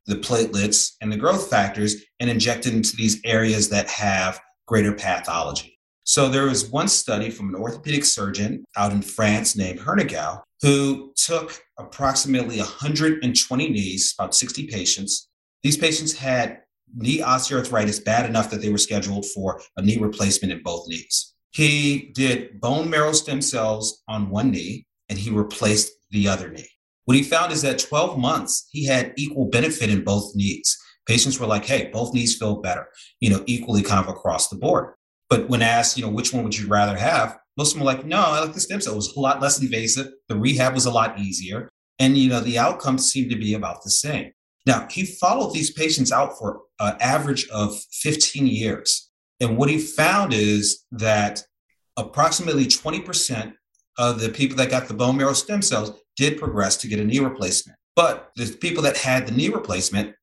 the 0.05 0.15
platelets 0.15 0.93
and 1.01 1.11
the 1.11 1.17
growth 1.17 1.49
factors 1.49 1.97
and 2.21 2.29
inject 2.29 2.67
it 2.67 2.73
into 2.73 2.95
these 2.95 3.19
areas 3.25 3.67
that 3.67 3.89
have 3.89 4.39
greater 4.65 4.93
pathology. 4.93 5.77
So 6.05 6.29
there 6.29 6.45
was 6.45 6.71
one 6.71 6.87
study 6.87 7.29
from 7.29 7.49
an 7.49 7.55
orthopedic 7.55 8.05
surgeon 8.05 8.63
out 8.77 8.93
in 8.93 9.01
France 9.01 9.57
named 9.57 9.79
Hernigou 9.79 10.41
who 10.61 11.13
took 11.15 11.61
approximately 11.77 12.57
120 12.57 13.69
knees, 13.69 14.13
about 14.17 14.35
60 14.35 14.67
patients. 14.67 15.29
These 15.63 15.77
patients 15.77 16.13
had 16.13 16.61
knee 16.93 17.19
osteoarthritis 17.19 18.03
bad 18.03 18.25
enough 18.27 18.49
that 18.49 18.61
they 18.61 18.69
were 18.69 18.77
scheduled 18.77 19.25
for 19.27 19.61
a 19.77 19.81
knee 19.81 19.97
replacement 19.97 20.51
in 20.51 20.63
both 20.63 20.87
knees. 20.87 21.33
He 21.51 22.11
did 22.13 22.59
bone 22.59 22.89
marrow 22.89 23.13
stem 23.13 23.41
cells 23.41 24.01
on 24.07 24.29
one 24.29 24.51
knee 24.51 24.85
and 25.07 25.17
he 25.17 25.31
replaced 25.31 25.91
the 26.11 26.27
other 26.27 26.49
knee. 26.49 26.69
What 27.05 27.17
he 27.17 27.23
found 27.23 27.51
is 27.51 27.63
that 27.63 27.79
12 27.79 28.19
months, 28.19 28.67
he 28.71 28.85
had 28.85 29.13
equal 29.17 29.45
benefit 29.45 29.89
in 29.89 30.03
both 30.03 30.35
knees. 30.35 30.77
Patients 31.07 31.39
were 31.39 31.47
like, 31.47 31.65
hey, 31.65 31.89
both 31.91 32.13
knees 32.13 32.37
feel 32.37 32.61
better, 32.61 32.87
you 33.19 33.31
know, 33.31 33.43
equally 33.47 33.81
kind 33.81 33.99
of 34.05 34.13
across 34.13 34.49
the 34.49 34.57
board. 34.57 34.93
But 35.27 35.49
when 35.49 35.61
asked, 35.61 35.97
you 35.97 36.03
know, 36.03 36.11
which 36.11 36.33
one 36.33 36.43
would 36.43 36.57
you 36.57 36.67
rather 36.67 36.95
have? 36.95 37.37
Most 37.59 37.73
of 37.73 37.79
them 37.79 37.85
were 37.85 37.91
like, 37.91 38.05
no, 38.05 38.21
I 38.21 38.39
like 38.39 38.53
the 38.53 38.61
stem 38.61 38.79
cell. 38.79 38.93
It 38.93 38.95
was 38.95 39.17
a 39.17 39.19
lot 39.19 39.41
less 39.41 39.61
invasive. 39.61 40.07
The 40.29 40.37
rehab 40.37 40.73
was 40.73 40.85
a 40.85 40.91
lot 40.91 41.19
easier. 41.19 41.67
And, 41.99 42.17
you 42.17 42.29
know, 42.29 42.39
the 42.39 42.57
outcomes 42.57 43.11
seemed 43.11 43.29
to 43.31 43.37
be 43.37 43.53
about 43.53 43.83
the 43.83 43.89
same. 43.89 44.31
Now, 44.65 44.87
he 44.89 45.03
followed 45.03 45.53
these 45.53 45.69
patients 45.69 46.09
out 46.09 46.37
for 46.37 46.61
an 46.79 46.95
average 47.01 47.49
of 47.49 47.77
15 47.91 48.47
years. 48.47 49.11
And 49.41 49.57
what 49.57 49.69
he 49.69 49.77
found 49.77 50.31
is 50.31 50.85
that 50.93 51.43
approximately 51.97 52.63
20% 52.63 53.51
of 53.97 54.21
the 54.21 54.29
people 54.29 54.55
that 54.55 54.69
got 54.69 54.87
the 54.87 54.93
bone 54.93 55.17
marrow 55.17 55.33
stem 55.33 55.61
cells 55.61 55.91
did 56.15 56.39
progress 56.39 56.77
to 56.77 56.87
get 56.87 57.01
a 57.01 57.03
knee 57.03 57.19
replacement. 57.19 57.77
But 57.93 58.29
the 58.37 58.55
people 58.61 58.83
that 58.83 58.95
had 58.95 59.27
the 59.27 59.33
knee 59.33 59.49
replacement, 59.49 60.15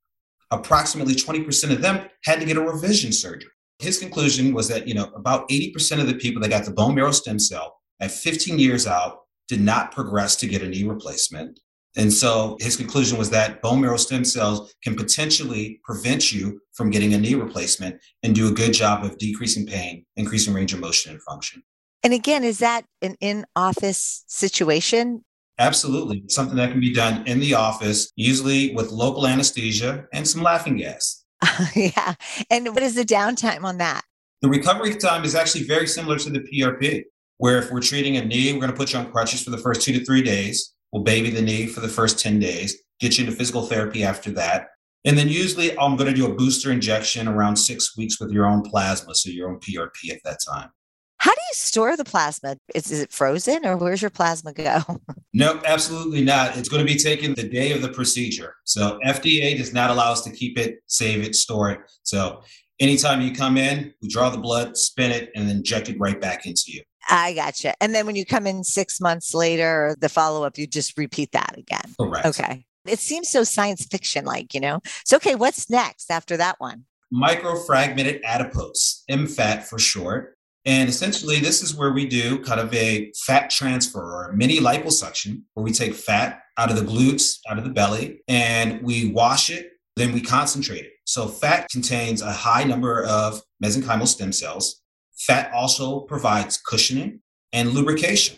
approximately 0.50 1.14
20% 1.14 1.70
of 1.70 1.82
them 1.82 2.08
had 2.25 2.40
to 2.40 2.46
get 2.46 2.56
a 2.56 2.62
revision 2.62 3.12
surgery. 3.12 3.50
His 3.78 3.99
conclusion 3.99 4.54
was 4.54 4.69
that, 4.69 4.89
you 4.89 4.95
know, 4.95 5.10
about 5.15 5.49
80% 5.49 6.00
of 6.00 6.06
the 6.06 6.15
people 6.15 6.41
that 6.43 6.49
got 6.49 6.65
the 6.65 6.71
bone 6.71 6.95
marrow 6.95 7.10
stem 7.10 7.39
cell 7.39 7.78
at 8.00 8.10
15 8.10 8.58
years 8.58 8.86
out 8.86 9.21
did 9.49 9.60
not 9.60 9.93
progress 9.93 10.36
to 10.36 10.47
get 10.47 10.62
a 10.62 10.69
knee 10.69 10.84
replacement. 10.84 11.60
And 11.97 12.12
so 12.12 12.56
his 12.60 12.76
conclusion 12.76 13.17
was 13.19 13.30
that 13.30 13.62
bone 13.62 13.80
marrow 13.80 13.97
stem 13.97 14.25
cells 14.25 14.75
can 14.82 14.97
potentially 14.97 15.80
prevent 15.82 16.32
you 16.32 16.60
from 16.75 16.91
getting 16.91 17.15
a 17.15 17.19
knee 17.19 17.34
replacement 17.34 18.00
and 18.23 18.34
do 18.34 18.49
a 18.49 18.52
good 18.52 18.73
job 18.73 19.04
of 19.04 19.17
decreasing 19.17 19.67
pain, 19.67 20.04
increasing 20.17 20.52
range 20.52 20.75
of 20.75 20.80
motion 20.80 21.12
and 21.12 21.23
function. 21.23 21.62
And 22.02 22.12
again, 22.12 22.45
is 22.45 22.58
that 22.58 22.84
an 23.00 23.17
in 23.21 23.47
office 23.56 24.25
situation? 24.26 25.25
Absolutely. 25.58 26.23
Something 26.28 26.56
that 26.56 26.71
can 26.71 26.80
be 26.80 26.93
done 26.93 27.26
in 27.26 27.41
the 27.41 27.54
office, 27.54 28.12
usually 28.15 28.75
with 28.75 28.91
local 28.91 29.26
anesthesia 29.26 30.04
and 30.12 30.28
some 30.28 30.43
laughing 30.43 30.76
gas. 30.76 31.25
yeah. 31.75 32.14
And 32.50 32.68
what 32.75 32.82
is 32.82 32.94
the 32.94 33.04
downtime 33.04 33.64
on 33.64 33.78
that? 33.78 34.02
The 34.42 34.49
recovery 34.49 34.94
time 34.96 35.25
is 35.25 35.34
actually 35.34 35.64
very 35.64 35.86
similar 35.86 36.18
to 36.18 36.30
the 36.30 36.40
PRP, 36.40 37.04
where 37.38 37.58
if 37.58 37.70
we're 37.70 37.80
treating 37.80 38.16
a 38.16 38.25
knee, 38.25 38.52
we're 38.52 38.60
going 38.60 38.70
to 38.70 38.76
put 38.76 38.92
you 38.92 38.99
on 38.99 39.10
crutches 39.10 39.42
for 39.42 39.50
the 39.50 39.58
first 39.58 39.82
two 39.82 39.92
to 39.92 40.04
three 40.04 40.22
days. 40.22 40.75
We'll 40.92 41.02
baby 41.02 41.30
the 41.30 41.42
knee 41.42 41.66
for 41.66 41.80
the 41.80 41.88
first 41.88 42.18
10 42.18 42.38
days, 42.38 42.76
get 43.00 43.18
you 43.18 43.25
into 43.25 43.36
physical 43.36 43.62
therapy 43.62 44.04
after 44.04 44.30
that. 44.32 44.68
And 45.04 45.16
then 45.16 45.28
usually 45.28 45.76
I'm 45.78 45.96
going 45.96 46.10
to 46.10 46.16
do 46.16 46.26
a 46.26 46.34
booster 46.34 46.70
injection 46.70 47.28
around 47.28 47.56
six 47.56 47.96
weeks 47.96 48.20
with 48.20 48.30
your 48.30 48.46
own 48.46 48.62
plasma, 48.62 49.14
so 49.14 49.30
your 49.30 49.50
own 49.50 49.60
PRP 49.60 50.10
at 50.10 50.20
that 50.25 50.38
time. 50.46 50.70
How 51.18 51.32
do 51.32 51.40
you 51.40 51.54
store 51.54 51.96
the 51.96 52.04
plasma? 52.04 52.56
Is, 52.74 52.90
is 52.90 53.00
it 53.00 53.12
frozen 53.12 53.64
or 53.64 53.76
where's 53.76 54.02
your 54.02 54.10
plasma 54.10 54.52
go? 54.52 54.82
No, 55.38 55.60
absolutely 55.66 56.24
not. 56.24 56.56
It's 56.56 56.70
going 56.70 56.80
to 56.80 56.90
be 56.90 56.98
taken 56.98 57.34
the 57.34 57.46
day 57.46 57.72
of 57.72 57.82
the 57.82 57.90
procedure. 57.90 58.54
So 58.64 58.98
FDA 59.04 59.54
does 59.58 59.74
not 59.74 59.90
allow 59.90 60.12
us 60.12 60.22
to 60.22 60.30
keep 60.30 60.58
it, 60.58 60.78
save 60.86 61.22
it, 61.22 61.34
store 61.34 61.70
it. 61.72 61.80
So 62.04 62.40
anytime 62.80 63.20
you 63.20 63.34
come 63.34 63.58
in, 63.58 63.92
we 64.00 64.08
draw 64.08 64.30
the 64.30 64.38
blood, 64.38 64.78
spin 64.78 65.10
it, 65.12 65.30
and 65.34 65.46
then 65.46 65.56
inject 65.56 65.90
it 65.90 66.00
right 66.00 66.18
back 66.18 66.46
into 66.46 66.62
you. 66.68 66.80
I 67.10 67.34
gotcha. 67.34 67.74
And 67.82 67.94
then 67.94 68.06
when 68.06 68.16
you 68.16 68.24
come 68.24 68.46
in 68.46 68.64
six 68.64 68.98
months 68.98 69.34
later, 69.34 69.94
the 70.00 70.08
follow 70.08 70.42
up, 70.44 70.56
you 70.56 70.66
just 70.66 70.96
repeat 70.96 71.32
that 71.32 71.58
again. 71.58 71.94
Correct. 72.00 72.24
Okay. 72.24 72.64
It 72.86 72.98
seems 72.98 73.28
so 73.28 73.44
science 73.44 73.84
fiction 73.84 74.24
like, 74.24 74.54
you 74.54 74.60
know? 74.60 74.80
So, 75.04 75.16
okay, 75.16 75.34
what's 75.34 75.68
next 75.68 76.10
after 76.10 76.38
that 76.38 76.58
one? 76.60 76.84
Microfragmented 77.12 78.22
adipose, 78.24 79.04
MFAT 79.10 79.64
for 79.64 79.78
short. 79.78 80.35
And 80.66 80.88
essentially, 80.88 81.38
this 81.38 81.62
is 81.62 81.76
where 81.76 81.92
we 81.92 82.06
do 82.06 82.40
kind 82.40 82.58
of 82.60 82.74
a 82.74 83.12
fat 83.24 83.50
transfer 83.50 84.00
or 84.00 84.24
a 84.30 84.36
mini 84.36 84.58
liposuction, 84.58 85.42
where 85.54 85.62
we 85.62 85.70
take 85.70 85.94
fat 85.94 86.42
out 86.58 86.70
of 86.70 86.76
the 86.76 86.82
glutes, 86.82 87.38
out 87.48 87.56
of 87.56 87.62
the 87.62 87.70
belly, 87.70 88.20
and 88.26 88.82
we 88.82 89.12
wash 89.12 89.48
it, 89.48 89.70
then 89.94 90.12
we 90.12 90.20
concentrate 90.20 90.84
it. 90.84 90.92
So, 91.04 91.28
fat 91.28 91.68
contains 91.70 92.20
a 92.20 92.32
high 92.32 92.64
number 92.64 93.04
of 93.04 93.40
mesenchymal 93.64 94.08
stem 94.08 94.32
cells. 94.32 94.82
Fat 95.16 95.52
also 95.52 96.00
provides 96.00 96.58
cushioning 96.58 97.20
and 97.52 97.70
lubrication. 97.70 98.36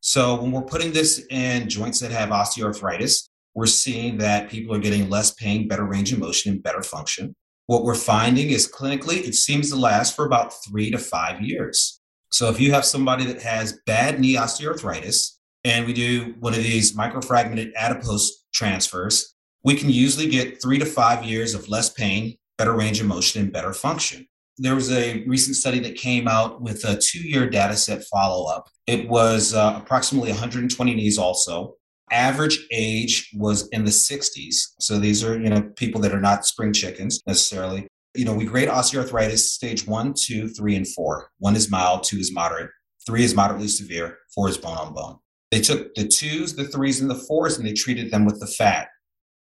So, 0.00 0.40
when 0.40 0.52
we're 0.52 0.62
putting 0.62 0.92
this 0.92 1.24
in 1.30 1.70
joints 1.70 1.98
that 2.00 2.10
have 2.10 2.28
osteoarthritis, 2.28 3.30
we're 3.54 3.66
seeing 3.66 4.18
that 4.18 4.50
people 4.50 4.74
are 4.74 4.80
getting 4.80 5.08
less 5.08 5.30
pain, 5.30 5.66
better 5.66 5.84
range 5.84 6.12
of 6.12 6.18
motion, 6.18 6.52
and 6.52 6.62
better 6.62 6.82
function. 6.82 7.34
What 7.66 7.84
we're 7.84 7.94
finding 7.94 8.50
is 8.50 8.70
clinically, 8.70 9.26
it 9.26 9.34
seems 9.34 9.70
to 9.70 9.76
last 9.76 10.14
for 10.14 10.26
about 10.26 10.52
three 10.64 10.90
to 10.90 10.98
five 10.98 11.40
years. 11.40 12.00
So 12.30 12.50
if 12.50 12.60
you 12.60 12.72
have 12.72 12.84
somebody 12.84 13.24
that 13.24 13.40
has 13.42 13.80
bad 13.86 14.20
knee 14.20 14.34
osteoarthritis, 14.34 15.36
and 15.64 15.86
we 15.86 15.94
do 15.94 16.34
one 16.40 16.52
of 16.52 16.62
these 16.62 16.94
microfragmented 16.94 17.72
adipose 17.74 18.44
transfers, 18.52 19.34
we 19.62 19.74
can 19.74 19.88
usually 19.88 20.28
get 20.28 20.60
three 20.60 20.78
to 20.78 20.84
five 20.84 21.24
years 21.24 21.54
of 21.54 21.68
less 21.68 21.88
pain, 21.88 22.36
better 22.58 22.74
range 22.74 23.00
of 23.00 23.06
motion, 23.06 23.42
and 23.42 23.52
better 23.52 23.72
function. 23.72 24.26
There 24.58 24.74
was 24.74 24.92
a 24.92 25.24
recent 25.24 25.56
study 25.56 25.80
that 25.80 25.96
came 25.96 26.28
out 26.28 26.60
with 26.60 26.84
a 26.84 26.96
two 26.96 27.20
year 27.20 27.48
data 27.48 27.76
set 27.76 28.04
follow 28.04 28.46
up. 28.46 28.68
It 28.86 29.08
was 29.08 29.54
uh, 29.54 29.80
approximately 29.82 30.30
120 30.30 30.94
knees 30.94 31.18
also 31.18 31.76
average 32.10 32.66
age 32.70 33.30
was 33.34 33.68
in 33.68 33.84
the 33.84 33.90
60s. 33.90 34.72
So 34.78 34.98
these 34.98 35.24
are, 35.24 35.38
you 35.38 35.48
know, 35.48 35.62
people 35.76 36.00
that 36.02 36.12
are 36.12 36.20
not 36.20 36.46
spring 36.46 36.72
chickens 36.72 37.22
necessarily. 37.26 37.86
You 38.14 38.24
know, 38.24 38.34
we 38.34 38.44
grade 38.44 38.68
osteoarthritis 38.68 39.38
stage 39.38 39.86
one, 39.86 40.14
two, 40.14 40.48
three, 40.48 40.76
and 40.76 40.86
four. 40.86 41.30
One 41.38 41.56
is 41.56 41.70
mild, 41.70 42.04
two 42.04 42.18
is 42.18 42.32
moderate, 42.32 42.70
three 43.06 43.24
is 43.24 43.34
moderately 43.34 43.68
severe, 43.68 44.18
four 44.34 44.48
is 44.48 44.56
bone 44.56 44.76
on 44.76 44.94
bone. 44.94 45.18
They 45.50 45.60
took 45.60 45.94
the 45.94 46.06
twos, 46.06 46.54
the 46.54 46.64
threes, 46.64 47.00
and 47.00 47.10
the 47.10 47.14
fours, 47.14 47.58
and 47.58 47.66
they 47.66 47.72
treated 47.72 48.10
them 48.10 48.24
with 48.24 48.40
the 48.40 48.46
fat. 48.46 48.88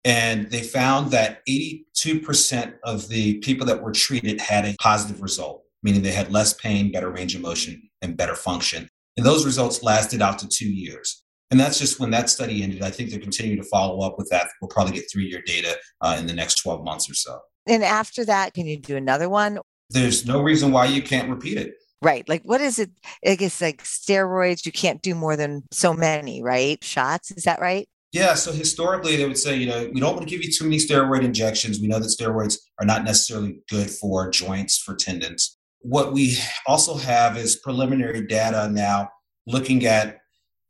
And 0.05 0.51
they 0.51 0.63
found 0.63 1.11
that 1.11 1.41
82% 1.49 2.75
of 2.85 3.09
the 3.09 3.39
people 3.39 3.67
that 3.67 3.83
were 3.83 3.93
treated 3.93 4.41
had 4.41 4.65
a 4.65 4.75
positive 4.81 5.21
result, 5.21 5.63
meaning 5.83 6.03
they 6.03 6.13
had 6.13 6.33
less 6.33 6.55
pain, 6.55 6.91
better 6.91 7.11
range 7.11 7.35
of 7.35 7.43
motion, 7.43 7.91
and 8.01 8.17
better 8.17 8.35
function. 8.35 8.89
And 9.17 9.27
those 9.27 9.45
results 9.45 9.83
lasted 9.83 10.23
out 10.23 10.39
to 10.39 10.49
two 10.49 10.71
years. 10.71 11.23
And 11.51 11.59
that's 11.59 11.79
just 11.79 11.99
when 11.99 12.11
that 12.11 12.31
study 12.31 12.63
ended. 12.63 12.83
I 12.83 12.91
think 12.91 13.11
they're 13.11 13.21
continuing 13.21 13.61
to 13.61 13.69
follow 13.69 14.07
up 14.07 14.19
with 14.19 14.29
that. 14.31 14.49
We'll 14.61 14.69
probably 14.69 14.95
get 14.95 15.11
three 15.11 15.27
year 15.29 15.43
data 15.45 15.77
uh, 16.01 16.17
in 16.19 16.27
the 16.27 16.33
next 16.33 16.57
12 16.63 16.85
months 16.85 17.11
or 17.11 17.15
so. 17.15 17.41
And 17.67 17.83
after 17.83 18.25
that, 18.25 18.55
can 18.55 18.67
you 18.67 18.79
do 18.79 18.97
another 18.97 19.29
one? 19.29 19.59
There's 19.91 20.27
no 20.27 20.41
reason 20.41 20.71
why 20.71 20.87
you 20.87 21.03
can't 21.03 21.29
repeat 21.29 21.59
it. 21.59 21.75
Right. 22.03 22.27
Like, 22.29 22.43
what 22.45 22.61
is 22.61 22.79
it? 22.79 22.91
I 23.27 23.35
guess 23.35 23.61
like 23.61 23.83
steroids, 23.83 24.65
you 24.65 24.73
can't 24.73 25.03
do 25.03 25.15
more 25.15 25.37
than 25.37 25.65
so 25.71 25.93
many, 25.93 26.43
right? 26.43 26.83
Shots. 26.83 27.31
Is 27.33 27.45
that 27.45 27.61
right? 27.61 27.89
Yeah. 28.13 28.35
So 28.35 28.53
historically, 28.53 29.17
they 29.17 29.27
would 29.27 29.39
say, 29.39 29.57
you 29.57 29.67
know, 29.67 29.91
we 29.93 30.01
don't 30.01 30.15
want 30.15 30.27
to 30.27 30.35
give 30.35 30.45
you 30.45 30.51
too 30.51 30.65
many 30.65 30.79
steroid 30.79 31.23
injections. 31.23 31.81
We 31.81 31.89
know 31.89 31.99
that 31.99 32.07
steroids 32.07 32.59
are 32.81 32.87
not 32.87 33.05
necessarily 33.05 33.61
good 33.69 33.91
for 33.91 34.31
joints, 34.31 34.79
for 34.79 34.95
tendons. 34.95 35.59
What 35.81 36.13
we 36.13 36.37
also 36.67 36.95
have 36.97 37.37
is 37.37 37.57
preliminary 37.57 38.27
data 38.27 38.69
now 38.71 39.11
looking 39.47 39.85
at 39.87 40.20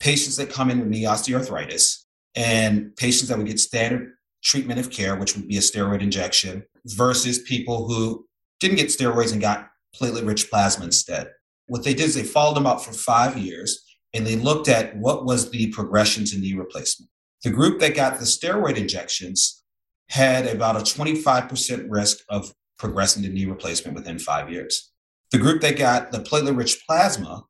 patients 0.01 0.37
that 0.37 0.51
come 0.51 0.71
in 0.71 0.81
with 0.81 0.89
knee 0.89 1.05
osteoarthritis 1.05 2.05
and 2.35 2.95
patients 2.97 3.29
that 3.29 3.39
would 3.39 3.47
get 3.47 3.61
standard 3.61 4.13
treatment 4.43 4.81
of 4.81 4.91
care, 4.91 5.17
which 5.17 5.37
would 5.37 5.47
be 5.47 5.59
a 5.59 5.61
steroid 5.61 6.01
injection, 6.01 6.65
versus 6.87 7.41
people 7.41 7.87
who 7.87 8.27
didn't 8.59 8.77
get 8.77 8.89
steroids 8.89 9.33
and 9.33 9.41
got 9.41 9.69
platelet 9.95 10.27
rich 10.27 10.51
plasma 10.51 10.85
instead. 10.87 11.31
What 11.67 11.85
they 11.85 11.95
did 11.95 12.07
is 12.07 12.15
they 12.15 12.23
followed 12.23 12.57
them 12.57 12.67
up 12.67 12.81
for 12.81 12.93
five 12.93 13.37
years 13.37 13.85
and 14.15 14.27
they 14.27 14.37
looked 14.37 14.69
at 14.69 14.97
what 14.97 15.25
was 15.25 15.51
the 15.51 15.69
progression 15.69 16.25
to 16.27 16.39
knee 16.39 16.55
replacement. 16.55 17.11
The 17.45 17.51
group 17.51 17.81
that 17.81 17.95
got 17.95 18.19
the 18.19 18.25
steroid 18.25 18.77
injections 18.77 19.63
had 20.09 20.47
about 20.47 20.77
a 20.77 20.81
25% 20.81 21.87
risk 21.89 22.19
of 22.29 22.53
progressing 22.79 23.23
to 23.23 23.29
knee 23.29 23.47
replacement 23.47 23.95
within 23.95 24.19
five 24.19 24.51
years. 24.51 24.91
The 25.31 25.39
group 25.39 25.61
that 25.63 25.79
got 25.79 26.11
the 26.11 26.19
platelet 26.19 26.57
rich 26.57 26.85
plasma 26.87 27.45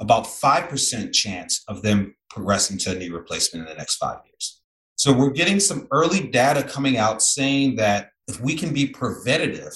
about 0.00 0.24
5% 0.24 1.12
chance 1.12 1.62
of 1.68 1.82
them 1.82 2.16
progressing 2.30 2.78
to 2.78 2.92
a 2.92 2.94
knee 2.94 3.10
replacement 3.10 3.68
in 3.68 3.72
the 3.72 3.78
next 3.78 3.96
five 3.96 4.18
years. 4.24 4.62
So 4.96 5.12
we're 5.12 5.30
getting 5.30 5.60
some 5.60 5.86
early 5.92 6.28
data 6.28 6.62
coming 6.62 6.96
out 6.96 7.22
saying 7.22 7.76
that 7.76 8.10
if 8.26 8.40
we 8.40 8.54
can 8.54 8.72
be 8.72 8.86
preventative, 8.86 9.72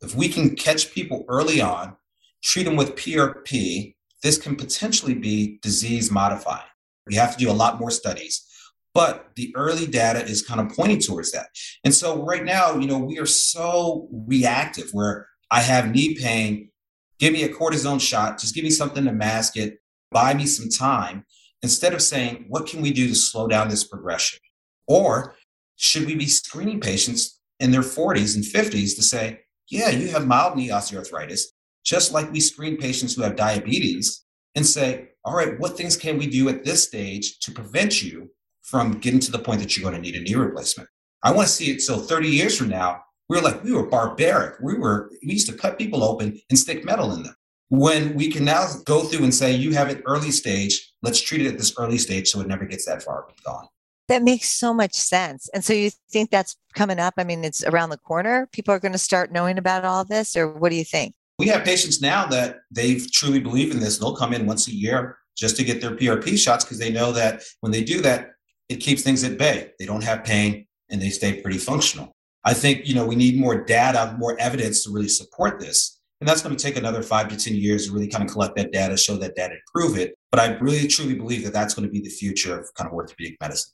if 0.00 0.14
we 0.14 0.28
can 0.28 0.54
catch 0.54 0.92
people 0.92 1.24
early 1.28 1.60
on, 1.60 1.96
treat 2.42 2.64
them 2.64 2.76
with 2.76 2.94
PRP, 2.94 3.94
this 4.22 4.38
can 4.38 4.56
potentially 4.56 5.14
be 5.14 5.58
disease 5.62 6.10
modifying. 6.10 6.62
We 7.06 7.14
have 7.16 7.32
to 7.36 7.38
do 7.38 7.50
a 7.50 7.52
lot 7.52 7.78
more 7.78 7.90
studies, 7.90 8.46
but 8.94 9.30
the 9.36 9.52
early 9.56 9.86
data 9.86 10.24
is 10.24 10.42
kind 10.42 10.60
of 10.60 10.74
pointing 10.74 11.00
towards 11.00 11.32
that. 11.32 11.48
And 11.84 11.94
so 11.94 12.24
right 12.24 12.44
now, 12.44 12.76
you 12.76 12.86
know, 12.86 12.98
we 12.98 13.18
are 13.18 13.26
so 13.26 14.08
reactive 14.10 14.90
where 14.92 15.28
I 15.50 15.60
have 15.60 15.90
knee 15.90 16.14
pain 16.14 16.70
give 17.18 17.32
me 17.32 17.44
a 17.44 17.48
cortisone 17.48 18.00
shot, 18.00 18.38
just 18.38 18.54
give 18.54 18.64
me 18.64 18.70
something 18.70 19.04
to 19.04 19.12
mask 19.12 19.56
it, 19.56 19.78
buy 20.10 20.34
me 20.34 20.46
some 20.46 20.68
time, 20.68 21.24
instead 21.62 21.94
of 21.94 22.02
saying, 22.02 22.46
what 22.48 22.66
can 22.66 22.80
we 22.80 22.92
do 22.92 23.08
to 23.08 23.14
slow 23.14 23.48
down 23.48 23.68
this 23.68 23.84
progression? 23.84 24.38
Or 24.86 25.34
should 25.76 26.06
we 26.06 26.14
be 26.14 26.26
screening 26.26 26.80
patients 26.80 27.40
in 27.60 27.70
their 27.70 27.82
40s 27.82 28.36
and 28.36 28.44
50s 28.44 28.96
to 28.96 29.02
say, 29.02 29.40
yeah, 29.68 29.90
you 29.90 30.08
have 30.08 30.26
mild 30.26 30.56
knee 30.56 30.68
osteoarthritis, 30.68 31.40
just 31.84 32.12
like 32.12 32.30
we 32.32 32.40
screen 32.40 32.76
patients 32.76 33.14
who 33.14 33.22
have 33.22 33.36
diabetes 33.36 34.24
and 34.54 34.64
say, 34.64 35.08
all 35.24 35.34
right, 35.34 35.58
what 35.58 35.76
things 35.76 35.96
can 35.96 36.18
we 36.18 36.26
do 36.26 36.48
at 36.48 36.64
this 36.64 36.84
stage 36.84 37.38
to 37.40 37.50
prevent 37.50 38.02
you 38.02 38.30
from 38.62 38.92
getting 38.98 39.20
to 39.20 39.32
the 39.32 39.38
point 39.38 39.60
that 39.60 39.76
you're 39.76 39.88
going 39.88 40.00
to 40.00 40.00
need 40.00 40.16
a 40.16 40.22
knee 40.22 40.34
replacement? 40.34 40.88
I 41.22 41.32
want 41.32 41.48
to 41.48 41.52
see 41.52 41.70
it 41.72 41.80
so 41.80 41.98
30 41.98 42.28
years 42.28 42.56
from 42.56 42.68
now, 42.68 43.02
we 43.28 43.36
were 43.36 43.42
like, 43.42 43.62
we 43.64 43.72
were 43.72 43.86
barbaric. 43.86 44.60
We 44.60 44.78
were, 44.78 45.10
we 45.24 45.32
used 45.32 45.48
to 45.48 45.56
cut 45.56 45.78
people 45.78 46.04
open 46.04 46.40
and 46.48 46.58
stick 46.58 46.84
metal 46.84 47.12
in 47.12 47.22
them. 47.24 47.34
When 47.68 48.14
we 48.14 48.30
can 48.30 48.44
now 48.44 48.66
go 48.84 49.02
through 49.02 49.24
and 49.24 49.34
say, 49.34 49.52
you 49.52 49.72
have 49.72 49.88
an 49.88 50.02
early 50.06 50.30
stage, 50.30 50.92
let's 51.02 51.20
treat 51.20 51.40
it 51.40 51.48
at 51.48 51.58
this 51.58 51.74
early 51.78 51.98
stage 51.98 52.28
so 52.28 52.40
it 52.40 52.46
never 52.46 52.64
gets 52.64 52.86
that 52.86 53.02
far 53.02 53.26
gone. 53.44 53.66
That 54.08 54.22
makes 54.22 54.50
so 54.50 54.72
much 54.72 54.94
sense. 54.94 55.48
And 55.52 55.64
so 55.64 55.72
you 55.72 55.90
think 56.10 56.30
that's 56.30 56.56
coming 56.74 57.00
up? 57.00 57.14
I 57.16 57.24
mean, 57.24 57.44
it's 57.44 57.64
around 57.64 57.90
the 57.90 57.98
corner. 57.98 58.48
People 58.52 58.72
are 58.72 58.78
going 58.78 58.92
to 58.92 58.98
start 58.98 59.32
knowing 59.32 59.58
about 59.58 59.84
all 59.84 60.04
this, 60.04 60.36
or 60.36 60.48
what 60.48 60.68
do 60.68 60.76
you 60.76 60.84
think? 60.84 61.14
We 61.40 61.48
have 61.48 61.64
patients 61.64 62.00
now 62.00 62.24
that 62.26 62.58
they 62.70 63.00
truly 63.12 63.40
believe 63.40 63.72
in 63.72 63.80
this. 63.80 63.98
They'll 63.98 64.14
come 64.14 64.32
in 64.32 64.46
once 64.46 64.68
a 64.68 64.74
year 64.74 65.18
just 65.36 65.56
to 65.56 65.64
get 65.64 65.80
their 65.80 65.90
PRP 65.90 66.38
shots 66.38 66.64
because 66.64 66.78
they 66.78 66.90
know 66.90 67.12
that 67.12 67.42
when 67.60 67.72
they 67.72 67.82
do 67.82 68.00
that, 68.02 68.30
it 68.68 68.76
keeps 68.76 69.02
things 69.02 69.24
at 69.24 69.38
bay. 69.38 69.72
They 69.78 69.86
don't 69.86 70.04
have 70.04 70.24
pain 70.24 70.66
and 70.88 71.02
they 71.02 71.10
stay 71.10 71.40
pretty 71.42 71.58
functional. 71.58 72.15
I 72.46 72.54
think, 72.54 72.86
you 72.86 72.94
know, 72.94 73.04
we 73.04 73.16
need 73.16 73.38
more 73.38 73.64
data, 73.64 74.14
more 74.18 74.38
evidence 74.38 74.84
to 74.84 74.92
really 74.92 75.08
support 75.08 75.58
this. 75.58 75.98
And 76.20 76.28
that's 76.28 76.42
going 76.42 76.56
to 76.56 76.62
take 76.62 76.76
another 76.76 77.02
five 77.02 77.28
to 77.28 77.36
10 77.36 77.56
years 77.56 77.86
to 77.86 77.92
really 77.92 78.06
kind 78.06 78.24
of 78.24 78.30
collect 78.30 78.56
that 78.56 78.72
data, 78.72 78.96
show 78.96 79.16
that 79.16 79.34
data, 79.34 79.54
and 79.54 79.60
prove 79.74 79.98
it. 79.98 80.14
But 80.30 80.40
I 80.40 80.56
really 80.58 80.86
truly 80.86 81.14
believe 81.14 81.44
that 81.44 81.52
that's 81.52 81.74
going 81.74 81.88
to 81.88 81.92
be 81.92 82.00
the 82.00 82.08
future 82.08 82.58
of 82.58 82.72
kind 82.74 82.86
of 82.88 82.94
orthopedic 82.94 83.36
medicine. 83.40 83.72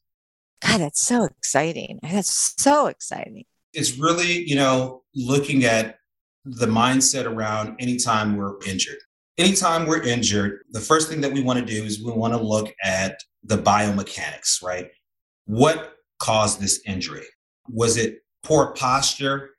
God, 0.67 0.81
that's 0.81 1.03
so 1.03 1.25
exciting. 1.25 2.01
That's 2.03 2.55
so 2.61 2.87
exciting. 2.87 3.45
It's 3.75 3.99
really, 3.99 4.43
you 4.49 4.57
know, 4.57 5.03
looking 5.15 5.65
at 5.65 5.97
the 6.47 6.67
mindset 6.67 7.27
around 7.27 7.77
anytime 7.79 8.37
we're 8.37 8.55
injured. 8.67 8.99
Anytime 9.37 9.87
we're 9.87 10.03
injured, 10.03 10.61
the 10.71 10.81
first 10.81 11.11
thing 11.11 11.21
that 11.21 11.33
we 11.33 11.43
want 11.43 11.59
to 11.59 11.65
do 11.65 11.85
is 11.85 12.03
we 12.03 12.13
want 12.13 12.33
to 12.33 12.41
look 12.41 12.73
at 12.83 13.19
the 13.45 13.59
biomechanics, 13.59 14.63
right? 14.63 14.91
What 15.45 15.95
caused 16.19 16.59
this 16.61 16.81
injury? 16.87 17.27
Was 17.69 17.97
it 17.97 18.22
poor 18.43 18.73
posture? 18.73 19.51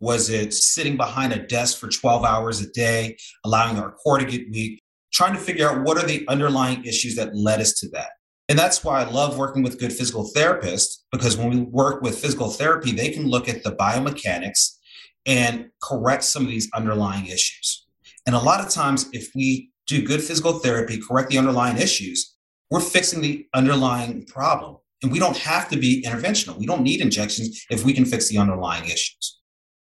Was 0.00 0.28
it 0.28 0.52
sitting 0.52 0.96
behind 0.96 1.32
a 1.32 1.46
desk 1.46 1.78
for 1.78 1.88
12 1.88 2.24
hours 2.24 2.60
a 2.60 2.70
day, 2.70 3.16
allowing 3.44 3.78
our 3.78 3.92
core 3.92 4.18
to 4.18 4.24
get 4.24 4.50
weak? 4.50 4.82
Trying 5.12 5.34
to 5.34 5.40
figure 5.40 5.68
out 5.68 5.84
what 5.84 5.96
are 5.96 6.06
the 6.06 6.26
underlying 6.28 6.84
issues 6.84 7.16
that 7.16 7.34
led 7.34 7.60
us 7.60 7.72
to 7.80 7.88
that. 7.90 8.10
And 8.48 8.58
that's 8.58 8.84
why 8.84 9.00
I 9.00 9.10
love 9.10 9.38
working 9.38 9.62
with 9.62 9.80
good 9.80 9.92
physical 9.92 10.30
therapists 10.34 10.98
because 11.10 11.36
when 11.36 11.50
we 11.50 11.60
work 11.62 12.02
with 12.02 12.18
physical 12.18 12.50
therapy, 12.50 12.92
they 12.92 13.10
can 13.10 13.26
look 13.26 13.48
at 13.48 13.64
the 13.64 13.72
biomechanics 13.72 14.76
and 15.24 15.70
correct 15.82 16.22
some 16.22 16.44
of 16.44 16.48
these 16.48 16.70
underlying 16.72 17.26
issues. 17.26 17.86
And 18.26 18.36
a 18.36 18.40
lot 18.40 18.60
of 18.60 18.68
times, 18.70 19.08
if 19.12 19.30
we 19.34 19.70
do 19.86 20.04
good 20.04 20.22
physical 20.22 20.54
therapy, 20.54 21.00
correct 21.00 21.30
the 21.30 21.38
underlying 21.38 21.76
issues, 21.78 22.36
we're 22.70 22.80
fixing 22.80 23.20
the 23.20 23.46
underlying 23.54 24.24
problem. 24.26 24.76
And 25.02 25.12
we 25.12 25.18
don't 25.18 25.36
have 25.36 25.68
to 25.70 25.76
be 25.76 26.02
interventional. 26.06 26.58
We 26.58 26.66
don't 26.66 26.82
need 26.82 27.00
injections 27.00 27.64
if 27.70 27.84
we 27.84 27.92
can 27.92 28.04
fix 28.04 28.28
the 28.28 28.38
underlying 28.38 28.84
issues. 28.84 29.40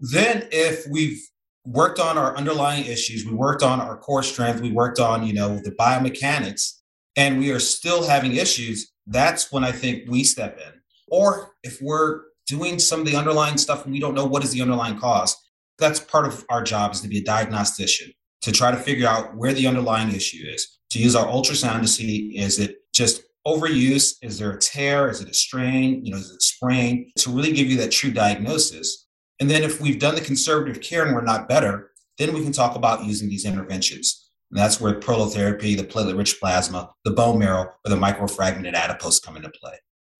Then, 0.01 0.49
if 0.51 0.85
we've 0.91 1.21
worked 1.65 1.99
on 1.99 2.19
our 2.19 2.37
underlying 2.37 2.87
issues, 2.87 3.25
we 3.25 3.33
worked 3.33 3.63
on 3.63 3.81
our 3.81 3.97
core 3.97 4.23
strength, 4.23 4.61
we 4.61 4.73
worked 4.73 5.01
on, 5.01 5.27
you 5.27 5.33
know, 5.33 5.59
the 5.59 5.73
biomechanics, 5.73 6.73
and 7.17 7.39
we 7.39 7.51
are 7.51 7.59
still 7.59 8.07
having 8.07 8.37
issues, 8.37 8.93
that's 9.07 9.51
when 9.51 9.65
I 9.65 9.73
think 9.73 10.09
we 10.09 10.25
step 10.25 10.59
in. 10.59 10.73
Or 11.09 11.55
if 11.63 11.81
we're 11.81 12.23
doing 12.47 12.79
some 12.79 13.01
of 13.01 13.07
the 13.07 13.17
underlying 13.17 13.59
stuff 13.59 13.85
and 13.85 13.93
we 13.93 14.01
don't 14.01 14.15
know 14.15 14.27
what 14.27 14.45
is 14.45 14.53
the 14.53 14.63
underlying 14.63 14.99
cause, 14.99 15.37
that's 15.79 16.01
part 16.01 16.27
of 16.27 16.45
our 16.49 16.63
job 16.63 16.93
is 16.93 17.01
to 17.01 17.09
be 17.09 17.19
a 17.19 17.25
diagnostician 17.25 18.13
to 18.43 18.53
try 18.53 18.71
to 18.71 18.77
figure 18.77 19.09
out 19.09 19.37
where 19.37 19.53
the 19.53 19.67
underlying 19.67 20.15
issue 20.15 20.47
is, 20.47 20.79
to 20.91 20.99
use 20.99 21.17
our 21.17 21.27
ultrasound 21.27 21.81
to 21.83 21.89
see 21.89 22.39
is 22.39 22.59
it 22.59 22.77
just 22.93 23.23
overuse? 23.47 24.17
Is 24.23 24.39
there 24.39 24.53
a 24.53 24.59
tear? 24.59 25.09
Is 25.09 25.21
it 25.21 25.29
a 25.29 25.35
strain? 25.35 26.05
You 26.05 26.13
know, 26.13 26.19
is 26.19 26.31
it 26.31 26.37
a 26.37 26.45
sprain? 26.45 27.13
To 27.19 27.31
really 27.31 27.53
give 27.53 27.69
you 27.69 27.77
that 27.79 27.93
true 27.93 28.11
diagnosis. 28.11 29.07
And 29.41 29.51
then 29.51 29.63
if 29.63 29.81
we've 29.81 30.01
done 30.01 30.15
the 30.15 30.21
conservative 30.21 30.83
care 30.83 31.05
and 31.05 31.15
we're 31.15 31.23
not 31.23 31.49
better, 31.49 31.93
then 32.19 32.35
we 32.35 32.43
can 32.43 32.53
talk 32.53 32.75
about 32.75 33.05
using 33.05 33.29
these 33.29 33.45
interventions. 33.45 34.31
And 34.51 34.59
that's 34.59 34.81
where 34.81 34.99
prolotherapy, 34.99 35.77
the 35.77 35.85
platelet-rich 35.85 36.41
plasma, 36.41 36.91
the 37.05 37.11
bone 37.11 37.39
marrow, 37.39 37.65
or 37.85 37.91
the 37.91 37.97
microfragmented 37.97 38.75
adipose 38.75 39.21
come 39.21 39.37
into 39.37 39.51
play. 39.51 39.75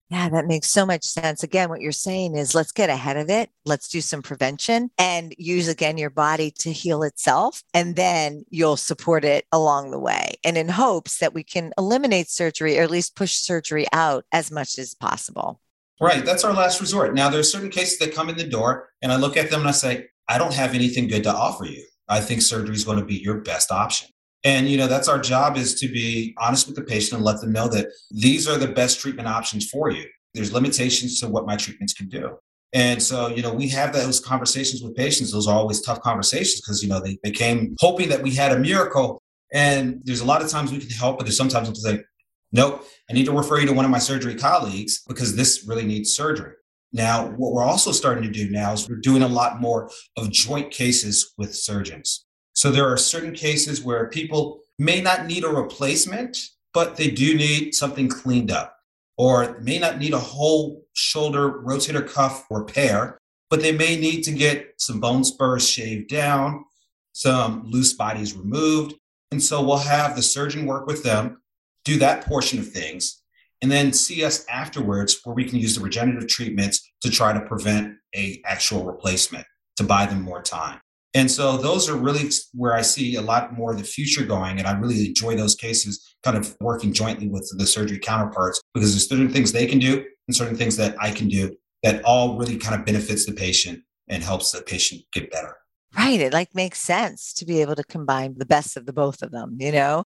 Yeah, 0.09 0.29
that 0.29 0.47
makes 0.47 0.69
so 0.69 0.85
much 0.85 1.03
sense. 1.03 1.43
Again, 1.43 1.67
what 1.67 1.81
you're 1.81 1.91
saying 1.91 2.37
is 2.37 2.55
let's 2.55 2.71
get 2.71 2.89
ahead 2.89 3.17
of 3.17 3.29
it. 3.29 3.49
Let's 3.65 3.89
do 3.89 3.99
some 3.99 4.21
prevention 4.21 4.89
and 4.97 5.35
use 5.37 5.67
again 5.67 5.97
your 5.97 6.09
body 6.09 6.49
to 6.59 6.71
heal 6.71 7.03
itself. 7.03 7.61
And 7.73 7.97
then 7.97 8.45
you'll 8.49 8.77
support 8.77 9.25
it 9.25 9.45
along 9.51 9.91
the 9.91 9.99
way. 9.99 10.35
And 10.45 10.57
in 10.57 10.69
hopes 10.69 11.17
that 11.17 11.33
we 11.33 11.43
can 11.43 11.73
eliminate 11.77 12.29
surgery 12.29 12.79
or 12.79 12.83
at 12.83 12.91
least 12.91 13.17
push 13.17 13.35
surgery 13.35 13.85
out 13.91 14.23
as 14.31 14.49
much 14.49 14.79
as 14.79 14.93
possible. 14.93 15.59
Right. 15.99 16.23
That's 16.23 16.45
our 16.45 16.53
last 16.53 16.79
resort. 16.79 17.13
Now, 17.13 17.29
there 17.29 17.39
are 17.39 17.43
certain 17.43 17.69
cases 17.69 17.97
that 17.99 18.15
come 18.15 18.29
in 18.29 18.37
the 18.37 18.47
door, 18.47 18.89
and 19.01 19.11
I 19.11 19.17
look 19.17 19.35
at 19.35 19.49
them 19.49 19.61
and 19.61 19.69
I 19.69 19.73
say, 19.73 20.07
I 20.29 20.37
don't 20.37 20.53
have 20.53 20.73
anything 20.73 21.07
good 21.07 21.23
to 21.23 21.33
offer 21.33 21.65
you. 21.65 21.83
I 22.07 22.21
think 22.21 22.41
surgery 22.41 22.75
is 22.75 22.85
going 22.85 22.99
to 22.99 23.05
be 23.05 23.15
your 23.15 23.41
best 23.41 23.71
option. 23.71 24.09
And 24.43 24.69
you 24.69 24.77
know, 24.77 24.87
that's 24.87 25.07
our 25.07 25.19
job 25.19 25.57
is 25.57 25.79
to 25.79 25.87
be 25.87 26.35
honest 26.37 26.67
with 26.67 26.75
the 26.75 26.83
patient 26.83 27.13
and 27.13 27.23
let 27.23 27.41
them 27.41 27.51
know 27.51 27.67
that 27.69 27.87
these 28.11 28.47
are 28.47 28.57
the 28.57 28.67
best 28.67 28.99
treatment 28.99 29.27
options 29.27 29.69
for 29.69 29.89
you. 29.89 30.05
There's 30.33 30.53
limitations 30.53 31.19
to 31.21 31.27
what 31.27 31.45
my 31.45 31.55
treatments 31.55 31.93
can 31.93 32.07
do. 32.09 32.37
And 32.73 33.01
so, 33.01 33.29
you 33.29 33.41
know, 33.41 33.53
we 33.53 33.67
have 33.69 33.93
those 33.93 34.19
conversations 34.19 34.83
with 34.83 34.95
patients. 34.95 35.31
Those 35.31 35.47
are 35.47 35.55
always 35.55 35.81
tough 35.81 36.01
conversations 36.01 36.61
because, 36.61 36.83
you 36.83 36.89
know, 36.89 36.99
they, 36.99 37.17
they 37.23 37.31
came 37.31 37.75
hoping 37.79 38.09
that 38.09 38.21
we 38.21 38.31
had 38.31 38.51
a 38.51 38.59
miracle. 38.59 39.21
And 39.53 40.01
there's 40.03 40.19
a 40.19 40.25
lot 40.25 40.41
of 40.41 40.49
times 40.49 40.71
we 40.71 40.79
can 40.79 40.89
help, 40.89 41.17
but 41.17 41.23
there's 41.23 41.37
sometimes 41.37 41.69
we'll 41.69 41.75
say, 41.75 42.03
nope, 42.51 42.85
I 43.09 43.13
need 43.13 43.25
to 43.25 43.31
refer 43.31 43.59
you 43.59 43.67
to 43.67 43.73
one 43.73 43.85
of 43.85 43.91
my 43.91 43.99
surgery 43.99 44.35
colleagues 44.35 45.01
because 45.07 45.35
this 45.35 45.65
really 45.65 45.85
needs 45.85 46.13
surgery. 46.13 46.53
Now, 46.93 47.27
what 47.31 47.53
we're 47.53 47.63
also 47.63 47.91
starting 47.91 48.23
to 48.23 48.29
do 48.29 48.49
now 48.49 48.73
is 48.73 48.87
we're 48.87 48.97
doing 48.97 49.23
a 49.23 49.27
lot 49.27 49.59
more 49.61 49.89
of 50.17 50.31
joint 50.31 50.71
cases 50.71 51.33
with 51.37 51.55
surgeons. 51.55 52.26
So 52.57 52.71
there 52.71 52.91
are 52.91 52.97
certain 52.97 53.33
cases 53.33 53.83
where 53.83 54.07
people 54.07 54.61
may 54.79 54.99
not 54.99 55.27
need 55.27 55.43
a 55.43 55.47
replacement, 55.47 56.39
but 56.73 56.97
they 56.97 57.11
do 57.11 57.37
need 57.37 57.75
something 57.75 58.09
cleaned 58.09 58.49
up, 58.49 58.79
or 59.15 59.59
may 59.61 59.77
not 59.77 59.99
need 59.99 60.13
a 60.13 60.19
whole 60.19 60.83
shoulder 60.93 61.61
rotator 61.61 62.09
cuff 62.09 62.47
repair, 62.49 63.19
but 63.51 63.61
they 63.61 63.73
may 63.73 63.95
need 63.95 64.23
to 64.23 64.31
get 64.31 64.73
some 64.77 64.99
bone 64.99 65.23
spurs 65.23 65.69
shaved 65.69 66.09
down, 66.09 66.65
some 67.13 67.63
loose 67.67 67.93
bodies 67.93 68.33
removed. 68.33 68.95
And 69.29 69.41
so 69.41 69.63
we'll 69.63 69.77
have 69.77 70.15
the 70.15 70.23
surgeon 70.23 70.65
work 70.65 70.87
with 70.87 71.03
them, 71.03 71.39
do 71.85 71.99
that 71.99 72.25
portion 72.25 72.57
of 72.57 72.67
things, 72.67 73.21
and 73.61 73.71
then 73.71 73.93
see 73.93 74.25
us 74.25 74.43
afterwards 74.47 75.19
where 75.23 75.35
we 75.35 75.45
can 75.45 75.59
use 75.59 75.75
the 75.75 75.83
regenerative 75.83 76.27
treatments 76.27 76.89
to 77.01 77.11
try 77.11 77.33
to 77.33 77.41
prevent 77.41 77.97
a 78.15 78.41
actual 78.45 78.83
replacement 78.83 79.45
to 79.75 79.83
buy 79.83 80.07
them 80.07 80.23
more 80.23 80.41
time. 80.41 80.79
And 81.17 81.31
so 81.31 81.57
those 81.57 81.89
are 81.89 81.95
really 81.95 82.29
where 82.53 82.75
I 82.75 82.83
see 82.83 83.15
a 83.15 83.21
lot 83.21 83.57
more 83.57 83.71
of 83.71 83.79
the 83.79 83.83
future 83.83 84.23
going. 84.23 84.59
And 84.59 84.67
I 84.67 84.77
really 84.77 85.07
enjoy 85.07 85.35
those 85.35 85.55
cases 85.55 86.15
kind 86.21 86.37
of 86.37 86.55
working 86.61 86.93
jointly 86.93 87.27
with 87.27 87.51
the 87.57 87.65
surgery 87.65 87.97
counterparts 87.97 88.61
because 88.71 88.91
there's 88.91 89.09
certain 89.09 89.33
things 89.33 89.51
they 89.51 89.65
can 89.65 89.79
do 89.79 90.05
and 90.27 90.35
certain 90.35 90.55
things 90.55 90.77
that 90.77 90.95
I 91.01 91.09
can 91.09 91.27
do 91.27 91.55
that 91.81 92.03
all 92.03 92.37
really 92.37 92.55
kind 92.55 92.79
of 92.79 92.85
benefits 92.85 93.25
the 93.25 93.31
patient 93.31 93.81
and 94.07 94.21
helps 94.21 94.51
the 94.51 94.61
patient 94.61 95.01
get 95.11 95.31
better. 95.31 95.55
Right. 95.97 96.21
It 96.21 96.33
like 96.33 96.53
makes 96.53 96.81
sense 96.81 97.33
to 97.33 97.45
be 97.45 97.61
able 97.61 97.73
to 97.77 97.83
combine 97.83 98.35
the 98.37 98.45
best 98.45 98.77
of 98.77 98.85
the 98.85 98.93
both 98.93 99.23
of 99.23 99.31
them, 99.31 99.57
you 99.59 99.71
know? 99.71 100.03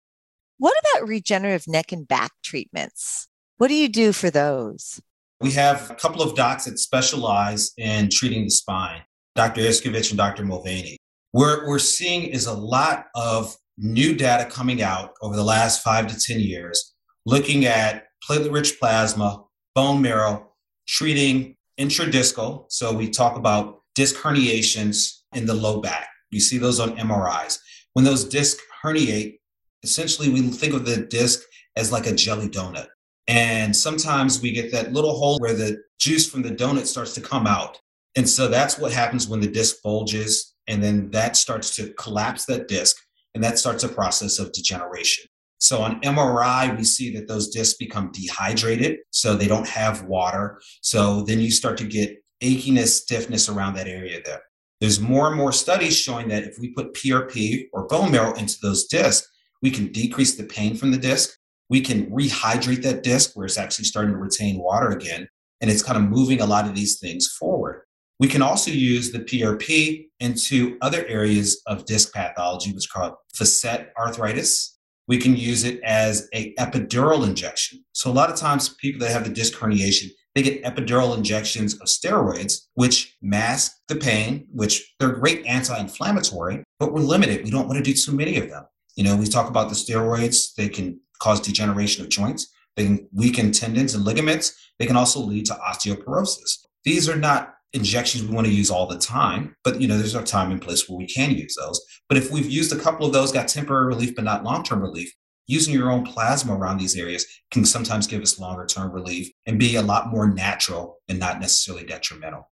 What 0.59 0.75
about 0.79 1.09
regenerative 1.09 1.67
neck 1.67 1.91
and 1.91 2.07
back 2.07 2.31
treatments? 2.41 3.27
What 3.57 3.67
do 3.67 3.73
you 3.73 3.89
do 3.89 4.13
for 4.13 4.29
those? 4.29 5.01
We 5.41 5.51
have 5.51 5.91
a 5.91 5.95
couple 5.95 6.21
of 6.21 6.35
docs 6.35 6.65
that 6.65 6.79
specialize 6.79 7.71
in 7.77 8.07
treating 8.09 8.45
the 8.45 8.49
spine, 8.49 9.01
Dr. 9.35 9.59
Iskovich 9.59 10.11
and 10.11 10.17
Dr. 10.17 10.45
Mulvaney. 10.45 11.00
What 11.31 11.65
we're 11.65 11.79
seeing 11.79 12.23
is 12.23 12.45
a 12.45 12.53
lot 12.53 13.07
of 13.15 13.55
new 13.77 14.13
data 14.13 14.49
coming 14.49 14.81
out 14.81 15.13
over 15.21 15.35
the 15.35 15.43
last 15.43 15.81
five 15.81 16.07
to 16.07 16.19
10 16.19 16.41
years, 16.41 16.93
looking 17.25 17.65
at 17.65 18.07
platelet 18.27 18.51
rich 18.51 18.79
plasma, 18.79 19.43
bone 19.73 20.01
marrow, 20.01 20.51
treating 20.87 21.55
intradiscal. 21.79 22.65
So 22.69 22.91
we 22.93 23.09
talk 23.09 23.37
about 23.37 23.79
disc 23.95 24.15
herniations 24.17 25.21
in 25.33 25.45
the 25.45 25.53
low 25.53 25.79
back. 25.79 26.09
You 26.31 26.41
see 26.41 26.57
those 26.57 26.81
on 26.81 26.97
MRIs. 26.97 27.59
When 27.93 28.03
those 28.03 28.25
discs 28.25 28.61
herniate, 28.83 29.39
essentially 29.83 30.29
we 30.29 30.41
think 30.41 30.73
of 30.73 30.85
the 30.85 30.97
disc 30.97 31.41
as 31.77 31.93
like 31.93 32.07
a 32.07 32.15
jelly 32.15 32.49
donut. 32.49 32.87
And 33.27 33.73
sometimes 33.73 34.41
we 34.41 34.51
get 34.51 34.71
that 34.73 34.91
little 34.91 35.17
hole 35.17 35.39
where 35.39 35.53
the 35.53 35.81
juice 35.99 36.29
from 36.29 36.41
the 36.41 36.51
donut 36.51 36.85
starts 36.85 37.13
to 37.13 37.21
come 37.21 37.47
out. 37.47 37.79
And 38.17 38.27
so 38.27 38.49
that's 38.49 38.77
what 38.77 38.91
happens 38.91 39.27
when 39.29 39.39
the 39.39 39.47
disc 39.47 39.77
bulges. 39.81 40.50
And 40.71 40.81
then 40.81 41.11
that 41.11 41.35
starts 41.35 41.75
to 41.75 41.93
collapse 41.93 42.45
that 42.45 42.69
disc. 42.69 42.95
And 43.35 43.43
that 43.43 43.59
starts 43.59 43.83
a 43.83 43.89
process 43.89 44.39
of 44.39 44.53
degeneration. 44.53 45.25
So 45.57 45.81
on 45.81 45.99
MRI, 46.01 46.75
we 46.75 46.85
see 46.85 47.13
that 47.15 47.27
those 47.27 47.49
discs 47.49 47.77
become 47.77 48.09
dehydrated. 48.13 48.99
So 49.11 49.35
they 49.35 49.49
don't 49.49 49.67
have 49.67 50.05
water. 50.05 50.61
So 50.81 51.23
then 51.23 51.39
you 51.39 51.51
start 51.51 51.77
to 51.79 51.83
get 51.83 52.17
achiness, 52.41 52.87
stiffness 52.87 53.49
around 53.49 53.73
that 53.75 53.87
area 53.87 54.21
there. 54.23 54.41
There's 54.79 55.01
more 55.01 55.27
and 55.27 55.35
more 55.35 55.51
studies 55.51 55.97
showing 55.97 56.29
that 56.29 56.43
if 56.43 56.57
we 56.57 56.69
put 56.69 56.93
PRP 56.93 57.65
or 57.73 57.85
bone 57.85 58.09
marrow 58.09 58.33
into 58.33 58.57
those 58.61 58.87
discs, 58.87 59.27
we 59.61 59.71
can 59.71 59.91
decrease 59.91 60.35
the 60.35 60.45
pain 60.45 60.75
from 60.75 60.91
the 60.91 60.97
disc. 60.97 61.37
We 61.69 61.81
can 61.81 62.09
rehydrate 62.09 62.81
that 62.83 63.03
disc 63.03 63.31
where 63.35 63.45
it's 63.45 63.57
actually 63.57 63.85
starting 63.85 64.13
to 64.13 64.17
retain 64.17 64.57
water 64.57 64.89
again. 64.89 65.27
And 65.59 65.69
it's 65.69 65.83
kind 65.83 65.97
of 65.97 66.09
moving 66.09 66.39
a 66.39 66.45
lot 66.45 66.65
of 66.65 66.75
these 66.75 66.97
things 66.97 67.27
forward. 67.27 67.80
We 68.21 68.27
can 68.27 68.43
also 68.43 68.69
use 68.69 69.11
the 69.11 69.21
PRP 69.21 70.09
into 70.19 70.77
other 70.81 71.03
areas 71.07 71.59
of 71.65 71.85
disc 71.85 72.13
pathology, 72.13 72.69
which 72.69 72.83
is 72.83 72.87
called 72.87 73.15
facet 73.33 73.91
arthritis. 73.97 74.77
We 75.07 75.17
can 75.17 75.35
use 75.35 75.63
it 75.63 75.81
as 75.83 76.29
a 76.31 76.53
epidural 76.59 77.27
injection. 77.27 77.83
So 77.93 78.11
a 78.11 78.13
lot 78.13 78.29
of 78.29 78.35
times 78.35 78.75
people 78.75 78.99
that 79.01 79.11
have 79.11 79.23
the 79.23 79.31
disc 79.31 79.57
herniation, 79.57 80.09
they 80.35 80.43
get 80.43 80.63
epidural 80.63 81.17
injections 81.17 81.73
of 81.73 81.87
steroids, 81.87 82.67
which 82.75 83.17
mask 83.23 83.71
the 83.87 83.95
pain, 83.95 84.45
which 84.53 84.93
they're 84.99 85.13
great 85.13 85.43
anti 85.47 85.77
inflammatory, 85.79 86.63
but 86.79 86.93
we're 86.93 87.01
limited. 87.01 87.43
We 87.43 87.49
don't 87.49 87.67
want 87.67 87.83
to 87.83 87.83
do 87.83 87.97
too 87.97 88.11
many 88.11 88.37
of 88.37 88.49
them. 88.49 88.65
You 88.95 89.03
know, 89.03 89.17
we 89.17 89.25
talk 89.25 89.49
about 89.49 89.69
the 89.69 89.75
steroids, 89.75 90.53
they 90.53 90.69
can 90.69 90.99
cause 91.17 91.41
degeneration 91.41 92.03
of 92.03 92.11
joints, 92.11 92.53
they 92.75 92.85
can 92.85 93.07
weaken 93.11 93.51
tendons 93.51 93.95
and 93.95 94.05
ligaments, 94.05 94.53
they 94.77 94.85
can 94.85 94.95
also 94.95 95.19
lead 95.21 95.47
to 95.47 95.53
osteoporosis. 95.53 96.59
These 96.83 97.09
are 97.09 97.15
not 97.15 97.55
injections 97.73 98.23
we 98.23 98.35
want 98.35 98.47
to 98.47 98.53
use 98.53 98.69
all 98.69 98.87
the 98.87 98.97
time, 98.97 99.55
but 99.63 99.79
you 99.79 99.87
know, 99.87 99.97
there's 99.97 100.15
a 100.15 100.23
time 100.23 100.51
and 100.51 100.61
place 100.61 100.87
where 100.87 100.97
we 100.97 101.07
can 101.07 101.31
use 101.31 101.55
those. 101.55 101.81
But 102.09 102.17
if 102.17 102.31
we've 102.31 102.49
used 102.49 102.73
a 102.73 102.79
couple 102.79 103.05
of 103.05 103.13
those, 103.13 103.31
got 103.31 103.47
temporary 103.47 103.87
relief, 103.87 104.15
but 104.15 104.25
not 104.25 104.43
long 104.43 104.63
term 104.63 104.81
relief, 104.81 105.13
using 105.47 105.73
your 105.73 105.91
own 105.91 106.03
plasma 106.03 106.55
around 106.55 106.77
these 106.77 106.97
areas 106.97 107.25
can 107.51 107.65
sometimes 107.65 108.07
give 108.07 108.21
us 108.21 108.39
longer 108.39 108.65
term 108.65 108.91
relief 108.91 109.29
and 109.45 109.59
be 109.59 109.75
a 109.75 109.81
lot 109.81 110.09
more 110.09 110.27
natural 110.27 110.99
and 111.07 111.19
not 111.19 111.39
necessarily 111.39 111.85
detrimental. 111.85 112.49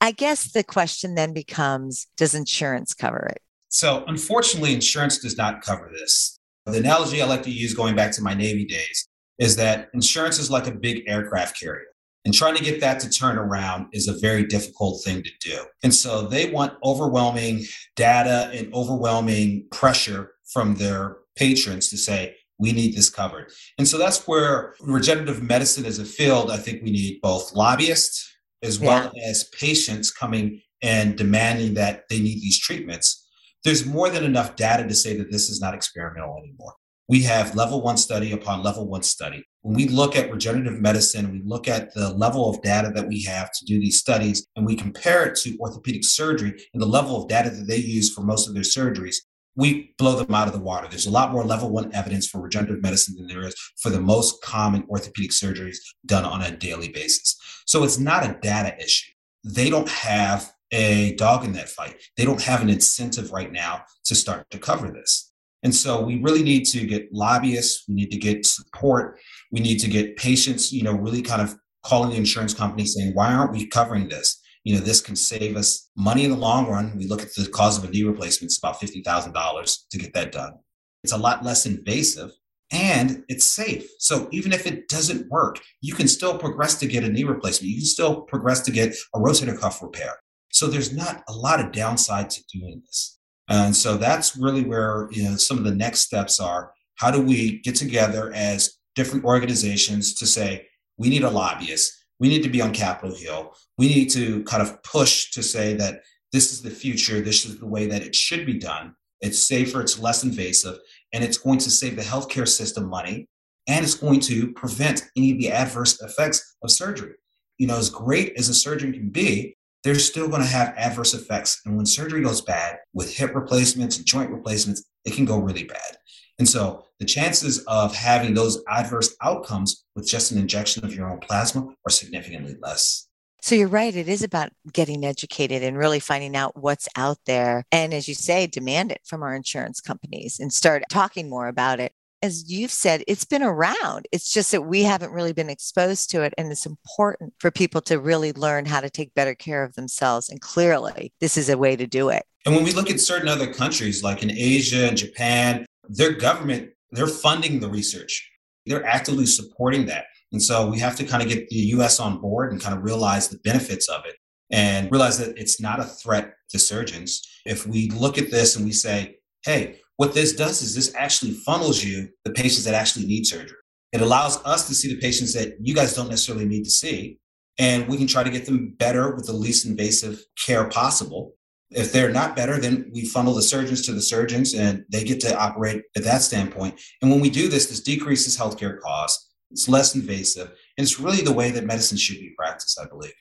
I 0.00 0.10
guess 0.10 0.50
the 0.52 0.64
question 0.64 1.14
then 1.14 1.32
becomes 1.32 2.06
Does 2.16 2.34
insurance 2.34 2.94
cover 2.94 3.28
it? 3.30 3.42
So, 3.68 4.04
unfortunately, 4.06 4.74
insurance 4.74 5.18
does 5.18 5.38
not 5.38 5.62
cover 5.62 5.90
this. 5.92 6.38
The 6.66 6.78
analogy 6.78 7.22
I 7.22 7.26
like 7.26 7.42
to 7.44 7.50
use 7.50 7.74
going 7.74 7.96
back 7.96 8.12
to 8.12 8.22
my 8.22 8.34
Navy 8.34 8.64
days 8.64 9.08
is 9.38 9.56
that 9.56 9.88
insurance 9.94 10.38
is 10.38 10.50
like 10.50 10.66
a 10.66 10.72
big 10.72 11.04
aircraft 11.08 11.58
carrier. 11.58 11.86
And 12.24 12.32
trying 12.32 12.56
to 12.56 12.62
get 12.62 12.80
that 12.80 13.00
to 13.00 13.10
turn 13.10 13.36
around 13.36 13.86
is 13.92 14.06
a 14.06 14.18
very 14.18 14.44
difficult 14.44 15.02
thing 15.04 15.22
to 15.22 15.30
do. 15.40 15.64
And 15.82 15.92
so 15.92 16.22
they 16.22 16.50
want 16.50 16.78
overwhelming 16.84 17.64
data 17.96 18.50
and 18.54 18.72
overwhelming 18.72 19.66
pressure 19.72 20.32
from 20.52 20.76
their 20.76 21.16
patrons 21.36 21.88
to 21.88 21.96
say, 21.96 22.36
we 22.58 22.72
need 22.72 22.94
this 22.94 23.10
covered. 23.10 23.50
And 23.76 23.88
so 23.88 23.98
that's 23.98 24.28
where 24.28 24.74
regenerative 24.80 25.42
medicine 25.42 25.84
as 25.84 25.98
a 25.98 26.04
field, 26.04 26.50
I 26.50 26.58
think 26.58 26.82
we 26.82 26.92
need 26.92 27.20
both 27.20 27.52
lobbyists 27.54 28.30
as 28.62 28.78
well 28.78 29.10
yeah. 29.14 29.28
as 29.28 29.50
patients 29.58 30.12
coming 30.12 30.60
and 30.80 31.16
demanding 31.16 31.74
that 31.74 32.04
they 32.08 32.20
need 32.20 32.40
these 32.40 32.60
treatments. 32.60 33.26
There's 33.64 33.84
more 33.84 34.10
than 34.10 34.24
enough 34.24 34.54
data 34.54 34.86
to 34.86 34.94
say 34.94 35.16
that 35.16 35.32
this 35.32 35.48
is 35.48 35.60
not 35.60 35.74
experimental 35.74 36.36
anymore. 36.38 36.74
We 37.08 37.22
have 37.22 37.56
level 37.56 37.82
one 37.82 37.96
study 37.96 38.32
upon 38.32 38.62
level 38.62 38.86
one 38.88 39.02
study. 39.02 39.44
When 39.62 39.76
we 39.76 39.88
look 39.88 40.16
at 40.16 40.30
regenerative 40.30 40.80
medicine, 40.80 41.32
we 41.32 41.42
look 41.44 41.68
at 41.68 41.94
the 41.94 42.12
level 42.14 42.50
of 42.50 42.62
data 42.62 42.90
that 42.94 43.08
we 43.08 43.22
have 43.22 43.50
to 43.52 43.64
do 43.64 43.78
these 43.78 43.98
studies 43.98 44.46
and 44.56 44.66
we 44.66 44.74
compare 44.74 45.24
it 45.26 45.36
to 45.40 45.56
orthopedic 45.58 46.04
surgery 46.04 46.54
and 46.74 46.82
the 46.82 46.86
level 46.86 47.16
of 47.16 47.28
data 47.28 47.50
that 47.50 47.66
they 47.66 47.76
use 47.76 48.12
for 48.12 48.22
most 48.22 48.48
of 48.48 48.54
their 48.54 48.64
surgeries 48.64 49.16
we 49.54 49.94
blow 49.98 50.16
them 50.16 50.34
out 50.34 50.48
of 50.48 50.54
the 50.54 50.60
water. 50.60 50.88
There's 50.88 51.06
a 51.06 51.10
lot 51.10 51.32
more 51.32 51.44
level 51.44 51.70
one 51.70 51.94
evidence 51.94 52.26
for 52.26 52.40
regenerative 52.40 52.82
medicine 52.82 53.16
than 53.16 53.26
there 53.26 53.46
is 53.46 53.54
for 53.78 53.90
the 53.90 54.00
most 54.00 54.42
common 54.42 54.84
orthopedic 54.88 55.32
surgeries 55.32 55.76
done 56.06 56.24
on 56.24 56.42
a 56.42 56.56
daily 56.56 56.88
basis. 56.88 57.36
So 57.66 57.84
it's 57.84 57.98
not 57.98 58.24
a 58.24 58.38
data 58.40 58.76
issue. 58.82 59.12
They 59.44 59.70
don't 59.70 59.88
have 59.88 60.52
a 60.70 61.14
dog 61.16 61.44
in 61.44 61.52
that 61.52 61.68
fight. 61.68 61.96
They 62.16 62.24
don't 62.24 62.42
have 62.42 62.62
an 62.62 62.70
incentive 62.70 63.30
right 63.30 63.52
now 63.52 63.84
to 64.04 64.14
start 64.14 64.48
to 64.50 64.58
cover 64.58 64.90
this. 64.90 65.31
And 65.62 65.74
so 65.74 66.02
we 66.02 66.20
really 66.20 66.42
need 66.42 66.64
to 66.66 66.86
get 66.86 67.12
lobbyists, 67.12 67.84
we 67.88 67.94
need 67.94 68.10
to 68.10 68.18
get 68.18 68.44
support, 68.44 69.18
we 69.50 69.60
need 69.60 69.78
to 69.78 69.88
get 69.88 70.16
patients, 70.16 70.72
you 70.72 70.82
know, 70.82 70.92
really 70.92 71.22
kind 71.22 71.40
of 71.40 71.56
calling 71.84 72.10
the 72.10 72.16
insurance 72.16 72.54
company 72.54 72.84
saying, 72.84 73.12
why 73.14 73.32
aren't 73.32 73.52
we 73.52 73.66
covering 73.66 74.08
this? 74.08 74.42
you 74.64 74.74
know, 74.74 74.80
this 74.80 75.00
can 75.00 75.16
save 75.16 75.56
us 75.56 75.90
money 75.96 76.24
in 76.24 76.30
the 76.30 76.36
long 76.36 76.68
run. 76.68 76.96
We 76.96 77.06
look 77.06 77.22
at 77.22 77.34
the 77.34 77.48
cost 77.48 77.82
of 77.82 77.88
a 77.88 77.92
knee 77.92 78.04
replacement, 78.04 78.48
it's 78.48 78.58
about 78.58 78.80
$50,000 78.80 79.78
to 79.90 79.98
get 79.98 80.14
that 80.14 80.32
done. 80.32 80.54
It's 81.02 81.12
a 81.12 81.18
lot 81.18 81.44
less 81.44 81.66
invasive 81.66 82.30
and 82.70 83.24
it's 83.28 83.50
safe. 83.50 83.88
So 83.98 84.28
even 84.30 84.52
if 84.52 84.66
it 84.66 84.88
doesn't 84.88 85.28
work, 85.30 85.58
you 85.80 85.94
can 85.94 86.06
still 86.06 86.38
progress 86.38 86.76
to 86.76 86.86
get 86.86 87.04
a 87.04 87.08
knee 87.08 87.24
replacement. 87.24 87.70
You 87.70 87.78
can 87.78 87.86
still 87.86 88.22
progress 88.22 88.60
to 88.62 88.70
get 88.70 88.94
a 89.14 89.18
rotator 89.18 89.58
cuff 89.58 89.82
repair. 89.82 90.14
So 90.52 90.68
there's 90.68 90.94
not 90.94 91.22
a 91.28 91.32
lot 91.32 91.60
of 91.60 91.72
downside 91.72 92.30
to 92.30 92.42
doing 92.52 92.82
this. 92.86 93.18
And 93.48 93.74
so 93.74 93.96
that's 93.96 94.36
really 94.36 94.64
where 94.64 95.08
you 95.10 95.24
know 95.24 95.36
some 95.36 95.58
of 95.58 95.64
the 95.64 95.74
next 95.74 96.00
steps 96.00 96.40
are. 96.40 96.72
How 96.96 97.10
do 97.10 97.20
we 97.20 97.60
get 97.60 97.74
together 97.74 98.32
as 98.34 98.78
different 98.94 99.24
organizations 99.24 100.14
to 100.14 100.26
say 100.26 100.66
we 100.98 101.08
need 101.08 101.24
a 101.24 101.30
lobbyist, 101.30 101.92
we 102.20 102.28
need 102.28 102.42
to 102.42 102.50
be 102.50 102.60
on 102.60 102.72
Capitol 102.72 103.16
Hill. 103.16 103.54
We 103.78 103.88
need 103.88 104.10
to 104.10 104.44
kind 104.44 104.62
of 104.62 104.82
push 104.82 105.30
to 105.32 105.42
say 105.42 105.74
that 105.74 106.02
this 106.32 106.52
is 106.52 106.62
the 106.62 106.70
future. 106.70 107.20
This 107.20 107.44
is 107.44 107.58
the 107.58 107.66
way 107.66 107.86
that 107.86 108.02
it 108.02 108.14
should 108.14 108.46
be 108.46 108.58
done. 108.58 108.94
It's 109.20 109.46
safer, 109.46 109.80
it's 109.80 109.98
less 109.98 110.24
invasive, 110.24 110.78
and 111.12 111.22
it's 111.22 111.38
going 111.38 111.58
to 111.58 111.70
save 111.70 111.96
the 111.96 112.02
healthcare 112.02 112.48
system 112.48 112.88
money 112.88 113.28
and 113.68 113.84
it's 113.84 113.94
going 113.94 114.20
to 114.20 114.52
prevent 114.52 115.08
any 115.16 115.32
of 115.32 115.38
the 115.38 115.50
adverse 115.50 116.00
effects 116.02 116.56
of 116.62 116.70
surgery. 116.70 117.14
You 117.58 117.68
know, 117.68 117.76
as 117.76 117.90
great 117.90 118.34
as 118.36 118.48
a 118.48 118.54
surgeon 118.54 118.92
can 118.92 119.10
be, 119.10 119.56
they're 119.84 119.98
still 119.98 120.28
going 120.28 120.42
to 120.42 120.48
have 120.48 120.74
adverse 120.76 121.14
effects. 121.14 121.60
And 121.64 121.76
when 121.76 121.86
surgery 121.86 122.22
goes 122.22 122.40
bad 122.40 122.78
with 122.92 123.16
hip 123.16 123.34
replacements 123.34 123.96
and 123.96 124.06
joint 124.06 124.30
replacements, 124.30 124.84
it 125.04 125.14
can 125.14 125.24
go 125.24 125.38
really 125.38 125.64
bad. 125.64 125.96
And 126.38 126.48
so 126.48 126.84
the 126.98 127.04
chances 127.04 127.58
of 127.66 127.94
having 127.94 128.34
those 128.34 128.62
adverse 128.68 129.14
outcomes 129.22 129.84
with 129.94 130.06
just 130.06 130.32
an 130.32 130.38
injection 130.38 130.84
of 130.84 130.94
your 130.94 131.10
own 131.10 131.18
plasma 131.18 131.66
are 131.86 131.90
significantly 131.90 132.56
less. 132.60 133.08
So 133.42 133.56
you're 133.56 133.66
right. 133.66 133.94
It 133.94 134.08
is 134.08 134.22
about 134.22 134.50
getting 134.72 135.04
educated 135.04 135.64
and 135.64 135.76
really 135.76 135.98
finding 135.98 136.36
out 136.36 136.56
what's 136.56 136.88
out 136.96 137.18
there. 137.26 137.64
And 137.72 137.92
as 137.92 138.06
you 138.06 138.14
say, 138.14 138.46
demand 138.46 138.92
it 138.92 139.00
from 139.04 139.22
our 139.24 139.34
insurance 139.34 139.80
companies 139.80 140.38
and 140.38 140.52
start 140.52 140.84
talking 140.88 141.28
more 141.28 141.48
about 141.48 141.80
it. 141.80 141.92
As 142.22 142.50
you've 142.50 142.70
said, 142.70 143.02
it's 143.08 143.24
been 143.24 143.42
around. 143.42 144.06
It's 144.12 144.32
just 144.32 144.52
that 144.52 144.62
we 144.62 144.84
haven't 144.84 145.12
really 145.12 145.32
been 145.32 145.50
exposed 145.50 146.10
to 146.10 146.22
it. 146.22 146.32
And 146.38 146.50
it's 146.52 146.66
important 146.66 147.34
for 147.38 147.50
people 147.50 147.80
to 147.82 147.98
really 147.98 148.32
learn 148.32 148.64
how 148.64 148.80
to 148.80 148.88
take 148.88 149.14
better 149.14 149.34
care 149.34 149.64
of 149.64 149.74
themselves. 149.74 150.28
And 150.28 150.40
clearly, 150.40 151.12
this 151.20 151.36
is 151.36 151.48
a 151.48 151.58
way 151.58 151.74
to 151.74 151.86
do 151.86 152.10
it. 152.10 152.24
And 152.46 152.54
when 152.54 152.64
we 152.64 152.72
look 152.72 152.90
at 152.90 153.00
certain 153.00 153.28
other 153.28 153.52
countries, 153.52 154.02
like 154.02 154.22
in 154.22 154.30
Asia 154.30 154.88
and 154.88 154.96
Japan, 154.96 155.66
their 155.88 156.12
government, 156.12 156.70
they're 156.92 157.06
funding 157.06 157.60
the 157.60 157.68
research, 157.68 158.30
they're 158.66 158.84
actively 158.86 159.26
supporting 159.26 159.86
that. 159.86 160.04
And 160.30 160.40
so 160.40 160.68
we 160.70 160.78
have 160.78 160.96
to 160.96 161.04
kind 161.04 161.22
of 161.22 161.28
get 161.28 161.48
the 161.48 161.56
US 161.56 162.00
on 162.00 162.20
board 162.20 162.52
and 162.52 162.60
kind 162.60 162.76
of 162.76 162.84
realize 162.84 163.28
the 163.28 163.38
benefits 163.38 163.88
of 163.88 164.04
it 164.06 164.16
and 164.50 164.90
realize 164.90 165.18
that 165.18 165.36
it's 165.36 165.60
not 165.60 165.80
a 165.80 165.84
threat 165.84 166.34
to 166.50 166.58
surgeons. 166.58 167.22
If 167.44 167.66
we 167.66 167.90
look 167.90 168.18
at 168.18 168.30
this 168.30 168.56
and 168.56 168.64
we 168.64 168.72
say, 168.72 169.16
hey, 169.44 169.80
what 170.02 170.14
this 170.14 170.32
does 170.32 170.62
is 170.62 170.74
this 170.74 170.92
actually 170.96 171.30
funnels 171.30 171.84
you 171.84 172.08
the 172.24 172.32
patients 172.32 172.64
that 172.64 172.74
actually 172.74 173.06
need 173.06 173.24
surgery. 173.24 173.56
It 173.92 174.00
allows 174.00 174.44
us 174.44 174.66
to 174.66 174.74
see 174.74 174.92
the 174.92 175.00
patients 175.00 175.32
that 175.34 175.54
you 175.60 175.76
guys 175.76 175.94
don't 175.94 176.08
necessarily 176.08 176.44
need 176.44 176.64
to 176.64 176.70
see. 176.70 177.20
And 177.56 177.86
we 177.86 177.96
can 177.96 178.08
try 178.08 178.24
to 178.24 178.30
get 178.30 178.44
them 178.44 178.74
better 178.80 179.14
with 179.14 179.26
the 179.26 179.32
least 179.32 179.64
invasive 179.64 180.20
care 180.44 180.68
possible. 180.68 181.34
If 181.70 181.92
they're 181.92 182.10
not 182.10 182.34
better, 182.34 182.58
then 182.58 182.90
we 182.92 183.04
funnel 183.04 183.32
the 183.32 183.42
surgeons 183.42 183.86
to 183.86 183.92
the 183.92 184.02
surgeons 184.02 184.54
and 184.54 184.84
they 184.88 185.04
get 185.04 185.20
to 185.20 185.38
operate 185.38 185.84
at 185.96 186.02
that 186.02 186.22
standpoint. 186.22 186.80
And 187.00 187.08
when 187.08 187.20
we 187.20 187.30
do 187.30 187.46
this, 187.46 187.66
this 187.66 187.78
decreases 187.78 188.36
healthcare 188.36 188.80
costs. 188.80 189.30
It's 189.52 189.68
less 189.68 189.94
invasive. 189.94 190.48
And 190.48 190.84
it's 190.84 190.98
really 190.98 191.22
the 191.22 191.32
way 191.32 191.52
that 191.52 191.64
medicine 191.64 191.96
should 191.96 192.18
be 192.18 192.34
practiced, 192.36 192.80
I 192.82 192.88
believe. 192.88 193.14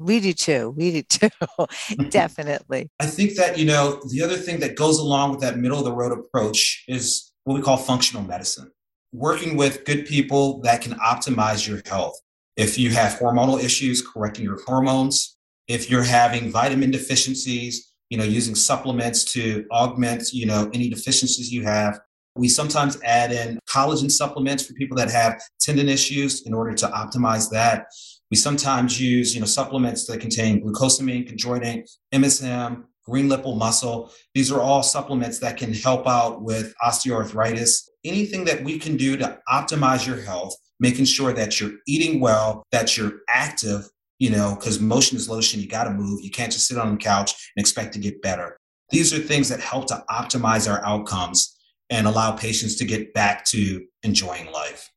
We 0.00 0.18
do 0.18 0.32
too. 0.32 0.74
We 0.76 0.90
do 0.92 1.02
too. 1.02 1.28
Mm-hmm. 1.90 2.08
Definitely. 2.08 2.88
I 3.00 3.06
think 3.06 3.34
that, 3.34 3.58
you 3.58 3.64
know, 3.64 4.00
the 4.10 4.22
other 4.22 4.36
thing 4.36 4.60
that 4.60 4.76
goes 4.76 4.98
along 4.98 5.32
with 5.32 5.40
that 5.40 5.58
middle 5.58 5.78
of 5.78 5.84
the 5.84 5.92
road 5.92 6.12
approach 6.12 6.84
is 6.88 7.32
what 7.44 7.54
we 7.54 7.62
call 7.62 7.76
functional 7.76 8.22
medicine. 8.22 8.70
Working 9.12 9.56
with 9.56 9.84
good 9.84 10.06
people 10.06 10.60
that 10.60 10.82
can 10.82 10.92
optimize 10.92 11.66
your 11.66 11.82
health. 11.86 12.18
If 12.56 12.78
you 12.78 12.90
have 12.90 13.18
hormonal 13.18 13.62
issues, 13.62 14.06
correcting 14.06 14.44
your 14.44 14.60
hormones. 14.66 15.36
If 15.66 15.90
you're 15.90 16.04
having 16.04 16.50
vitamin 16.50 16.90
deficiencies, 16.90 17.92
you 18.08 18.18
know, 18.18 18.24
using 18.24 18.54
supplements 18.54 19.24
to 19.32 19.64
augment, 19.70 20.32
you 20.32 20.46
know, 20.46 20.70
any 20.72 20.88
deficiencies 20.88 21.52
you 21.52 21.62
have. 21.62 22.00
We 22.36 22.48
sometimes 22.48 23.00
add 23.02 23.32
in 23.32 23.58
collagen 23.68 24.10
supplements 24.10 24.64
for 24.64 24.74
people 24.74 24.96
that 24.96 25.10
have 25.10 25.40
tendon 25.60 25.88
issues 25.88 26.42
in 26.46 26.54
order 26.54 26.74
to 26.74 26.86
optimize 26.86 27.50
that. 27.50 27.86
We 28.30 28.36
sometimes 28.36 29.00
use, 29.00 29.34
you 29.34 29.40
know, 29.40 29.46
supplements 29.46 30.06
that 30.06 30.20
contain 30.20 30.62
glucosamine, 30.62 31.28
chondroitin, 31.28 31.88
MSM, 32.12 32.84
green 33.04 33.28
lipped 33.28 33.46
mussel. 33.46 34.12
These 34.34 34.52
are 34.52 34.60
all 34.60 34.82
supplements 34.82 35.38
that 35.40 35.56
can 35.56 35.72
help 35.74 36.06
out 36.06 36.42
with 36.42 36.74
osteoarthritis. 36.82 37.88
Anything 38.04 38.44
that 38.44 38.62
we 38.62 38.78
can 38.78 38.96
do 38.96 39.16
to 39.16 39.38
optimize 39.48 40.06
your 40.06 40.20
health, 40.20 40.54
making 40.78 41.06
sure 41.06 41.32
that 41.32 41.60
you're 41.60 41.72
eating 41.86 42.20
well, 42.20 42.64
that 42.72 42.96
you're 42.96 43.20
active, 43.28 43.88
you 44.18 44.30
know, 44.30 44.54
because 44.54 44.80
motion 44.80 45.16
is 45.16 45.28
lotion, 45.28 45.60
you 45.60 45.66
got 45.66 45.84
to 45.84 45.90
move. 45.90 46.22
You 46.22 46.30
can't 46.30 46.52
just 46.52 46.68
sit 46.68 46.78
on 46.78 46.92
the 46.92 46.96
couch 46.98 47.32
and 47.56 47.62
expect 47.62 47.92
to 47.94 47.98
get 47.98 48.22
better. 48.22 48.58
These 48.90 49.12
are 49.12 49.18
things 49.18 49.48
that 49.48 49.60
help 49.60 49.86
to 49.88 50.04
optimize 50.08 50.70
our 50.70 50.84
outcomes 50.84 51.56
and 51.90 52.06
allow 52.06 52.32
patients 52.32 52.76
to 52.76 52.84
get 52.84 53.12
back 53.12 53.44
to 53.46 53.84
enjoying 54.02 54.50
life. 54.52 54.90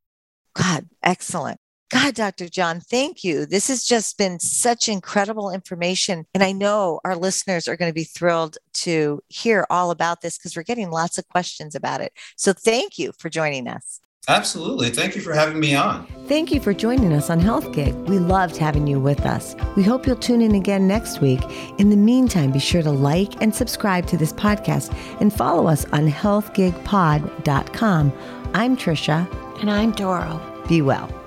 God, 0.55 0.87
excellent. 1.01 1.59
God, 1.93 2.15
Dr. 2.15 2.49
John, 2.49 2.79
thank 2.79 3.23
you. 3.23 3.45
This 3.45 3.67
has 3.67 3.83
just 3.83 4.17
been 4.17 4.39
such 4.39 4.89
incredible 4.89 5.51
information. 5.51 6.25
And 6.33 6.43
I 6.43 6.51
know 6.51 6.99
our 7.05 7.15
listeners 7.15 7.67
are 7.67 7.75
going 7.75 7.91
to 7.91 7.93
be 7.93 8.03
thrilled 8.03 8.57
to 8.73 9.21
hear 9.29 9.67
all 9.69 9.91
about 9.91 10.21
this 10.21 10.37
because 10.37 10.55
we're 10.55 10.63
getting 10.63 10.89
lots 10.89 11.19
of 11.19 11.27
questions 11.27 11.75
about 11.75 12.01
it. 12.01 12.11
So 12.35 12.51
thank 12.51 12.97
you 12.97 13.11
for 13.19 13.29
joining 13.29 13.67
us. 13.67 13.99
Absolutely. 14.27 14.89
Thank 14.89 15.15
you 15.15 15.21
for 15.21 15.33
having 15.33 15.59
me 15.59 15.75
on. 15.75 16.07
Thank 16.27 16.51
you 16.51 16.59
for 16.61 16.73
joining 16.73 17.13
us 17.13 17.29
on 17.29 17.39
Health 17.39 17.73
Gig. 17.73 17.93
We 17.93 18.19
loved 18.19 18.55
having 18.55 18.87
you 18.87 18.97
with 18.99 19.25
us. 19.25 19.55
We 19.75 19.83
hope 19.83 20.07
you'll 20.07 20.15
tune 20.15 20.41
in 20.41 20.55
again 20.55 20.87
next 20.87 21.19
week. 21.19 21.41
In 21.77 21.89
the 21.89 21.97
meantime, 21.97 22.51
be 22.51 22.59
sure 22.59 22.81
to 22.81 22.91
like 22.91 23.41
and 23.41 23.53
subscribe 23.53 24.07
to 24.07 24.17
this 24.17 24.31
podcast 24.31 24.95
and 25.19 25.33
follow 25.33 25.67
us 25.67 25.83
on 25.91 26.09
healthgigpod.com. 26.09 28.13
I'm 28.53 28.77
Tricia. 28.77 29.59
And 29.59 29.69
I'm 29.69 29.91
Doro. 29.91 30.41
Be 30.67 30.81
well. 30.81 31.22